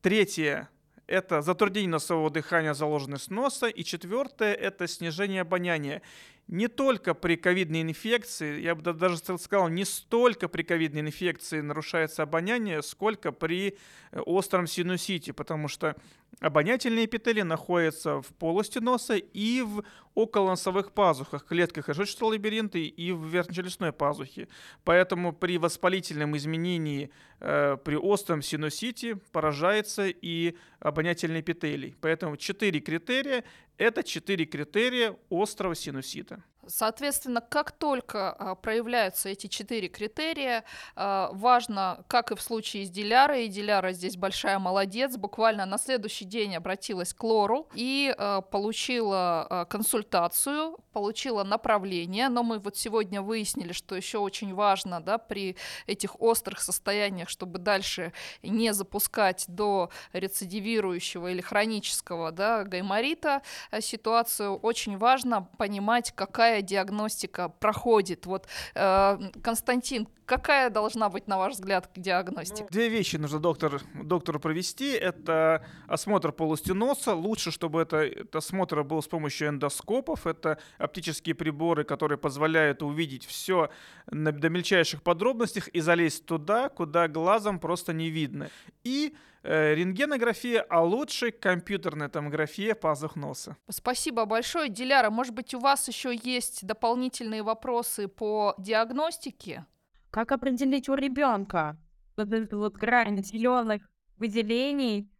Третье 0.00 0.71
это 1.06 1.42
затруднение 1.42 1.90
носового 1.90 2.30
дыхания, 2.30 2.74
заложенность 2.74 3.30
носа. 3.30 3.66
И 3.66 3.84
четвертое– 3.84 4.54
это 4.54 4.86
снижение 4.86 5.42
обоняния 5.42 6.02
не 6.48 6.68
только 6.68 7.14
при 7.14 7.36
ковидной 7.36 7.82
инфекции, 7.82 8.60
я 8.60 8.74
бы 8.74 8.92
даже 8.92 9.16
сказал, 9.18 9.68
не 9.68 9.84
столько 9.84 10.48
при 10.48 10.62
ковидной 10.62 11.00
инфекции 11.00 11.60
нарушается 11.60 12.24
обоняние, 12.24 12.82
сколько 12.82 13.32
при 13.32 13.78
э, 14.10 14.20
остром 14.20 14.66
синусите, 14.66 15.32
потому 15.32 15.68
что 15.68 15.96
обонятельные 16.40 17.06
эпители 17.06 17.42
находятся 17.42 18.20
в 18.20 18.26
полости 18.38 18.80
носа 18.80 19.16
и 19.16 19.62
в 19.62 19.82
околоносовых 20.14 20.92
пазухах, 20.92 21.46
клетках 21.46 21.86
кишечного 21.86 22.32
лабиринта 22.32 22.78
и 22.78 23.12
в 23.12 23.24
верхнечелюстной 23.24 23.92
пазухе. 23.92 24.48
Поэтому 24.84 25.32
при 25.32 25.56
воспалительном 25.56 26.36
изменении 26.36 27.10
э, 27.40 27.78
при 27.82 27.94
остром 27.94 28.42
синусите 28.42 29.16
поражается 29.16 30.08
и 30.08 30.54
обонятельный 30.80 31.40
эпителий. 31.40 31.96
Поэтому 32.00 32.36
четыре 32.36 32.80
критерия– 32.80 33.44
это 33.78 34.02
четыре 34.02 34.44
критерия 34.44 35.16
острого 35.30 35.74
синусита. 35.74 36.44
Соответственно, 36.68 37.40
как 37.40 37.72
только 37.72 38.30
а, 38.30 38.54
проявляются 38.54 39.28
эти 39.28 39.48
четыре 39.48 39.88
критерия, 39.88 40.64
а, 40.94 41.30
важно, 41.32 42.04
как 42.06 42.30
и 42.30 42.36
в 42.36 42.40
случае 42.40 42.86
с 42.86 42.90
Дилярой, 42.90 43.46
и 43.46 43.48
Диляра 43.48 43.92
здесь 43.92 44.16
большая 44.16 44.60
молодец, 44.60 45.16
буквально 45.16 45.66
на 45.66 45.76
следующий 45.76 46.24
день 46.24 46.54
обратилась 46.54 47.14
к 47.14 47.24
Лору 47.24 47.68
и 47.74 48.14
а, 48.16 48.42
получила 48.42 49.66
консультацию, 49.68 50.78
получила 50.92 51.42
направление, 51.42 52.28
но 52.28 52.44
мы 52.44 52.58
вот 52.60 52.76
сегодня 52.76 53.22
выяснили, 53.22 53.72
что 53.72 53.96
еще 53.96 54.18
очень 54.18 54.54
важно 54.54 55.00
да, 55.00 55.18
при 55.18 55.56
этих 55.88 56.20
острых 56.20 56.60
состояниях, 56.60 57.28
чтобы 57.28 57.58
дальше 57.58 58.12
не 58.42 58.72
запускать 58.72 59.46
до 59.48 59.90
рецидивирующего 60.12 61.32
или 61.32 61.40
хронического 61.40 62.30
да, 62.30 62.62
гайморита 62.62 63.42
ситуацию, 63.80 64.56
очень 64.56 64.96
важно 64.96 65.48
понимать, 65.58 66.12
какая 66.14 66.51
какая 66.52 66.62
диагностика 66.62 67.48
проходит? 67.48 68.26
Вот, 68.26 68.46
э, 68.74 69.18
Константин, 69.42 70.06
какая 70.26 70.70
должна 70.70 71.08
быть, 71.08 71.28
на 71.28 71.38
ваш 71.38 71.54
взгляд, 71.54 71.90
диагностика? 71.96 72.68
Две 72.70 72.88
вещи 72.88 73.16
нужно 73.16 73.38
доктор, 73.38 73.80
доктору 73.94 74.38
провести. 74.38 74.92
Это 74.92 75.64
осмотр 75.88 76.32
полости 76.32 76.72
носа. 76.72 77.14
Лучше, 77.14 77.50
чтобы 77.50 77.80
это, 77.80 77.96
это 77.96 78.38
осмотр 78.38 78.84
был 78.84 79.00
с 79.00 79.08
помощью 79.08 79.48
эндоскопов. 79.48 80.26
Это 80.26 80.58
оптические 80.78 81.34
приборы, 81.34 81.84
которые 81.84 82.18
позволяют 82.18 82.82
увидеть 82.82 83.24
все 83.24 83.70
до 84.06 84.48
мельчайших 84.50 85.02
подробностей 85.02 85.62
и 85.72 85.80
залезть 85.80 86.26
туда, 86.26 86.68
куда 86.68 87.08
глазом 87.08 87.58
просто 87.58 87.94
не 87.94 88.10
видно. 88.10 88.50
И 88.84 89.14
рентгенография, 89.42 90.64
а 90.68 90.82
лучше 90.82 91.30
компьютерная 91.30 92.08
томография 92.08 92.74
пазух 92.74 93.16
носа. 93.16 93.56
Спасибо 93.68 94.24
большое. 94.24 94.68
Диляра, 94.68 95.10
может 95.10 95.34
быть, 95.34 95.54
у 95.54 95.58
вас 95.58 95.88
еще 95.88 96.14
есть 96.14 96.66
дополнительные 96.66 97.42
вопросы 97.42 98.08
по 98.08 98.54
диагностике? 98.58 99.66
Как 100.10 100.32
определить 100.32 100.88
у 100.88 100.94
ребенка 100.94 101.78
вот 102.16 102.32
эту 102.32 102.58
вот 102.58 102.74
грань 102.74 103.22
зеленых 103.24 103.82
выделений 104.18 105.10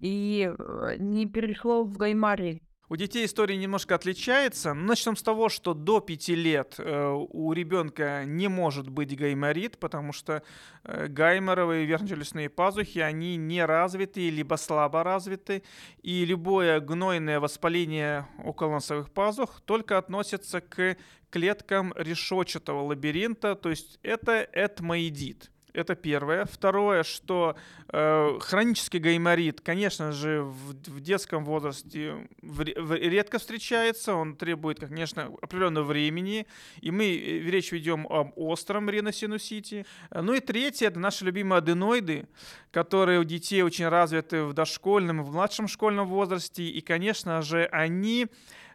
и 0.00 0.50
э, 0.50 0.96
не 0.98 1.26
перешло 1.26 1.84
в 1.84 1.96
гайморит? 1.96 2.62
У 2.90 2.96
детей 2.96 3.26
история 3.26 3.58
немножко 3.58 3.96
отличается. 3.96 4.72
Начнем 4.72 5.14
с 5.14 5.22
того, 5.22 5.50
что 5.50 5.74
до 5.74 6.00
5 6.00 6.28
лет 6.28 6.76
э, 6.78 7.26
у 7.30 7.52
ребенка 7.52 8.24
не 8.24 8.48
может 8.48 8.88
быть 8.88 9.14
гайморит, 9.14 9.78
потому 9.78 10.14
что 10.14 10.42
э, 10.84 11.06
гайморовые 11.06 11.84
верхнечелюстные 11.84 12.48
пазухи, 12.48 13.00
они 13.00 13.36
не 13.36 13.62
развиты, 13.62 14.30
либо 14.30 14.54
слабо 14.54 15.02
развиты, 15.02 15.64
и 16.02 16.24
любое 16.24 16.80
гнойное 16.80 17.40
воспаление 17.40 18.26
околоносовых 18.42 19.10
пазух 19.10 19.60
только 19.60 19.98
относится 19.98 20.62
к 20.62 20.96
клеткам 21.28 21.92
решетчатого 21.94 22.80
лабиринта, 22.84 23.54
то 23.54 23.68
есть 23.68 23.98
это 24.02 24.48
этмоидит. 24.50 25.50
Это 25.72 25.94
первое. 25.94 26.44
Второе, 26.46 27.02
что 27.02 27.56
э, 27.88 28.38
хронический 28.40 28.98
гайморит, 28.98 29.60
конечно 29.60 30.12
же, 30.12 30.42
в, 30.42 30.74
в 30.90 31.00
детском 31.00 31.44
возрасте 31.44 32.28
в, 32.42 32.64
в, 32.64 32.94
редко 32.94 33.38
встречается, 33.38 34.14
он 34.14 34.36
требует, 34.36 34.80
конечно, 34.80 35.30
определенного 35.42 35.84
времени, 35.84 36.46
и 36.80 36.90
мы 36.90 37.04
э, 37.04 37.38
речь 37.50 37.72
ведем 37.72 38.06
об 38.08 38.32
остром 38.36 38.88
риносинусите. 38.88 39.84
Ну 40.10 40.34
и 40.34 40.40
третье, 40.40 40.88
это 40.88 40.98
наши 40.98 41.24
любимые 41.24 41.58
аденоиды, 41.58 42.26
которые 42.70 43.20
у 43.20 43.24
детей 43.24 43.62
очень 43.62 43.88
развиты 43.88 44.44
в 44.44 44.54
дошкольном, 44.54 45.22
в 45.22 45.32
младшем 45.32 45.68
школьном 45.68 46.08
возрасте, 46.08 46.64
и, 46.64 46.80
конечно 46.80 47.42
же, 47.42 47.66
они 47.66 48.28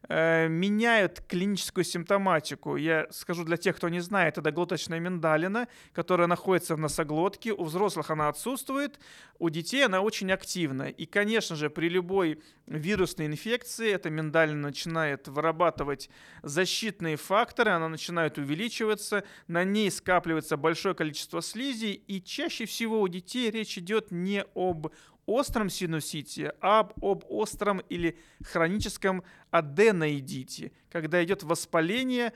Э, 0.10 0.50
меняют 0.50 1.22
клиническую 1.28 1.86
симптоматику. 1.86 2.76
Я 2.76 3.08
скажу 3.10 3.46
для 3.46 3.56
тех, 3.56 3.78
кто 3.78 3.88
не 3.88 4.02
знает, 4.02 4.38
это 4.38 4.52
глоточная 4.52 5.00
миндалина, 5.00 5.70
которая 5.94 6.28
находится 6.28 6.76
в 6.76 6.80
носоглотке. 6.80 7.54
У 7.54 7.64
взрослых 7.64 8.12
она 8.12 8.28
отсутствует, 8.28 9.00
у 9.40 9.50
детей 9.50 9.86
она 9.86 10.02
очень 10.02 10.32
активна. 10.32 10.90
И, 10.90 11.06
конечно 11.06 11.56
же, 11.56 11.70
при 11.70 11.88
любой 11.88 12.42
вирусной 12.68 13.28
инфекции 13.28 13.92
эта 13.92 14.10
миндалина 14.10 14.62
начинает 14.62 15.30
вырабатывать 15.30 16.10
защитные 16.42 17.16
факторы, 17.16 17.72
она 17.72 17.88
начинает 17.88 18.38
увеличиваться, 18.38 19.24
на 19.48 19.64
ней 19.64 19.90
скапливается 19.90 20.58
большое 20.58 20.96
количество 20.96 21.42
слизи, 21.42 21.94
и 22.08 22.22
чаще 22.22 22.66
всего 22.66 23.00
у 23.02 23.08
детей 23.08 23.50
речь 23.52 23.78
идет 23.78 24.12
не 24.12 24.44
об 24.54 24.88
остром 25.26 25.70
синусите, 25.70 26.54
а 26.62 26.80
об, 27.02 27.24
остром 27.30 27.80
или 27.90 28.18
хроническом 28.44 29.24
аденоидите, 29.52 30.72
когда 30.92 31.24
идет 31.24 31.44
воспаление 31.44 32.34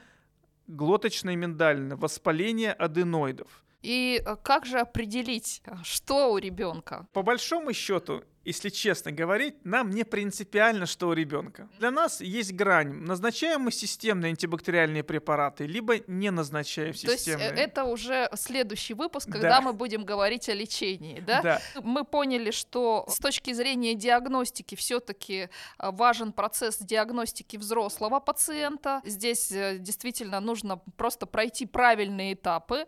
глоточной 0.67 1.35
миндалины, 1.35 1.95
воспаление 1.95 2.73
аденоидов. 2.73 3.63
И 3.81 4.21
э, 4.25 4.35
как 4.43 4.65
же 4.65 4.79
определить, 4.79 5.61
что 5.83 6.33
у 6.33 6.37
ребенка? 6.37 7.07
По 7.13 7.21
большому 7.21 7.73
счету, 7.73 8.23
если 8.47 8.69
честно 8.69 9.11
говорить, 9.11 9.55
нам 9.65 9.89
не 9.89 10.05
принципиально, 10.05 10.85
что 10.85 11.09
у 11.09 11.13
ребенка. 11.13 11.67
Для 11.79 11.91
нас 11.91 12.21
есть 12.21 12.53
грань. 12.53 12.93
Назначаем 12.93 13.61
мы 13.61 13.71
системные 13.71 14.29
антибактериальные 14.29 15.03
препараты, 15.03 15.65
либо 15.65 15.95
не 16.07 16.31
назначаем 16.31 16.93
системные. 16.93 17.49
То 17.49 17.55
есть 17.55 17.67
это 17.67 17.83
уже 17.83 18.29
следующий 18.35 18.93
выпуск, 18.93 19.29
когда 19.29 19.57
да. 19.57 19.61
мы 19.61 19.73
будем 19.73 20.05
говорить 20.05 20.47
о 20.47 20.53
лечении, 20.53 21.19
да? 21.19 21.41
Да. 21.41 21.61
Мы 21.83 22.05
поняли, 22.05 22.51
что 22.51 23.05
с 23.09 23.17
точки 23.17 23.51
зрения 23.51 23.95
диагностики 23.95 24.75
все-таки 24.75 25.49
а, 25.77 25.91
важен 25.91 26.31
процесс 26.31 26.77
диагностики 26.77 27.57
взрослого 27.57 28.21
пациента. 28.21 29.01
Здесь 29.03 29.51
э, 29.51 29.77
действительно 29.77 30.39
нужно 30.39 30.77
просто 30.95 31.25
пройти 31.25 31.65
правильные 31.65 32.33
этапы. 32.33 32.85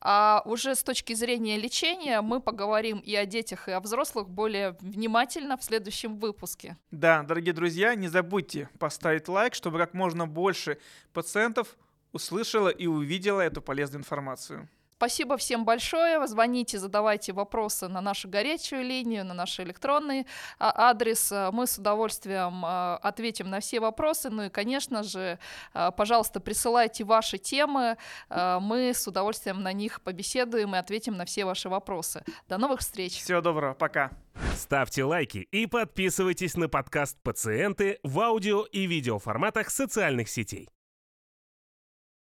А 0.00 0.42
уже 0.46 0.74
с 0.74 0.82
точки 0.82 1.12
зрения 1.12 1.58
лечения 1.58 2.22
мы 2.22 2.40
поговорим 2.40 2.98
и 2.98 3.14
о 3.14 3.26
детях, 3.26 3.68
и 3.68 3.72
о 3.72 3.80
взрослых 3.80 4.30
более 4.30 4.74
внимательно 4.80 5.01
внимательно 5.02 5.56
в 5.56 5.64
следующем 5.64 6.16
выпуске. 6.16 6.76
Да, 6.92 7.24
дорогие 7.24 7.52
друзья, 7.52 7.96
не 7.96 8.06
забудьте 8.06 8.68
поставить 8.78 9.26
лайк, 9.26 9.52
чтобы 9.54 9.78
как 9.78 9.94
можно 9.94 10.28
больше 10.28 10.78
пациентов 11.12 11.76
услышала 12.12 12.68
и 12.68 12.86
увидела 12.86 13.40
эту 13.40 13.60
полезную 13.60 14.00
информацию. 14.00 14.68
Спасибо 15.02 15.36
всем 15.36 15.64
большое. 15.64 16.24
Звоните, 16.28 16.78
задавайте 16.78 17.32
вопросы 17.32 17.88
на 17.88 18.00
нашу 18.00 18.28
горячую 18.28 18.84
линию, 18.84 19.24
на 19.24 19.34
наш 19.34 19.58
электронный 19.58 20.28
а, 20.60 20.90
адрес. 20.90 21.32
Мы 21.50 21.66
с 21.66 21.76
удовольствием 21.76 22.62
а, 22.64 23.00
ответим 23.02 23.50
на 23.50 23.58
все 23.58 23.80
вопросы. 23.80 24.30
Ну 24.30 24.44
и, 24.44 24.48
конечно 24.48 25.02
же, 25.02 25.40
а, 25.74 25.90
пожалуйста, 25.90 26.38
присылайте 26.38 27.02
ваши 27.02 27.38
темы. 27.38 27.96
Мы 28.30 28.92
с 28.94 29.08
удовольствием 29.08 29.60
на 29.64 29.72
них 29.72 30.02
побеседуем 30.02 30.76
и 30.76 30.78
ответим 30.78 31.16
на 31.16 31.24
все 31.24 31.46
ваши 31.46 31.68
вопросы. 31.68 32.22
До 32.48 32.56
новых 32.56 32.78
встреч. 32.78 33.20
Всего 33.20 33.40
доброго. 33.40 33.74
Пока. 33.74 34.12
Ставьте 34.54 35.02
лайки 35.02 35.38
и 35.50 35.66
подписывайтесь 35.66 36.56
на 36.56 36.68
подкаст 36.68 37.18
«Пациенты» 37.24 37.98
в 38.04 38.20
аудио 38.20 38.62
и 38.66 38.86
видеоформатах 38.86 39.68
социальных 39.70 40.28
сетей. 40.28 40.68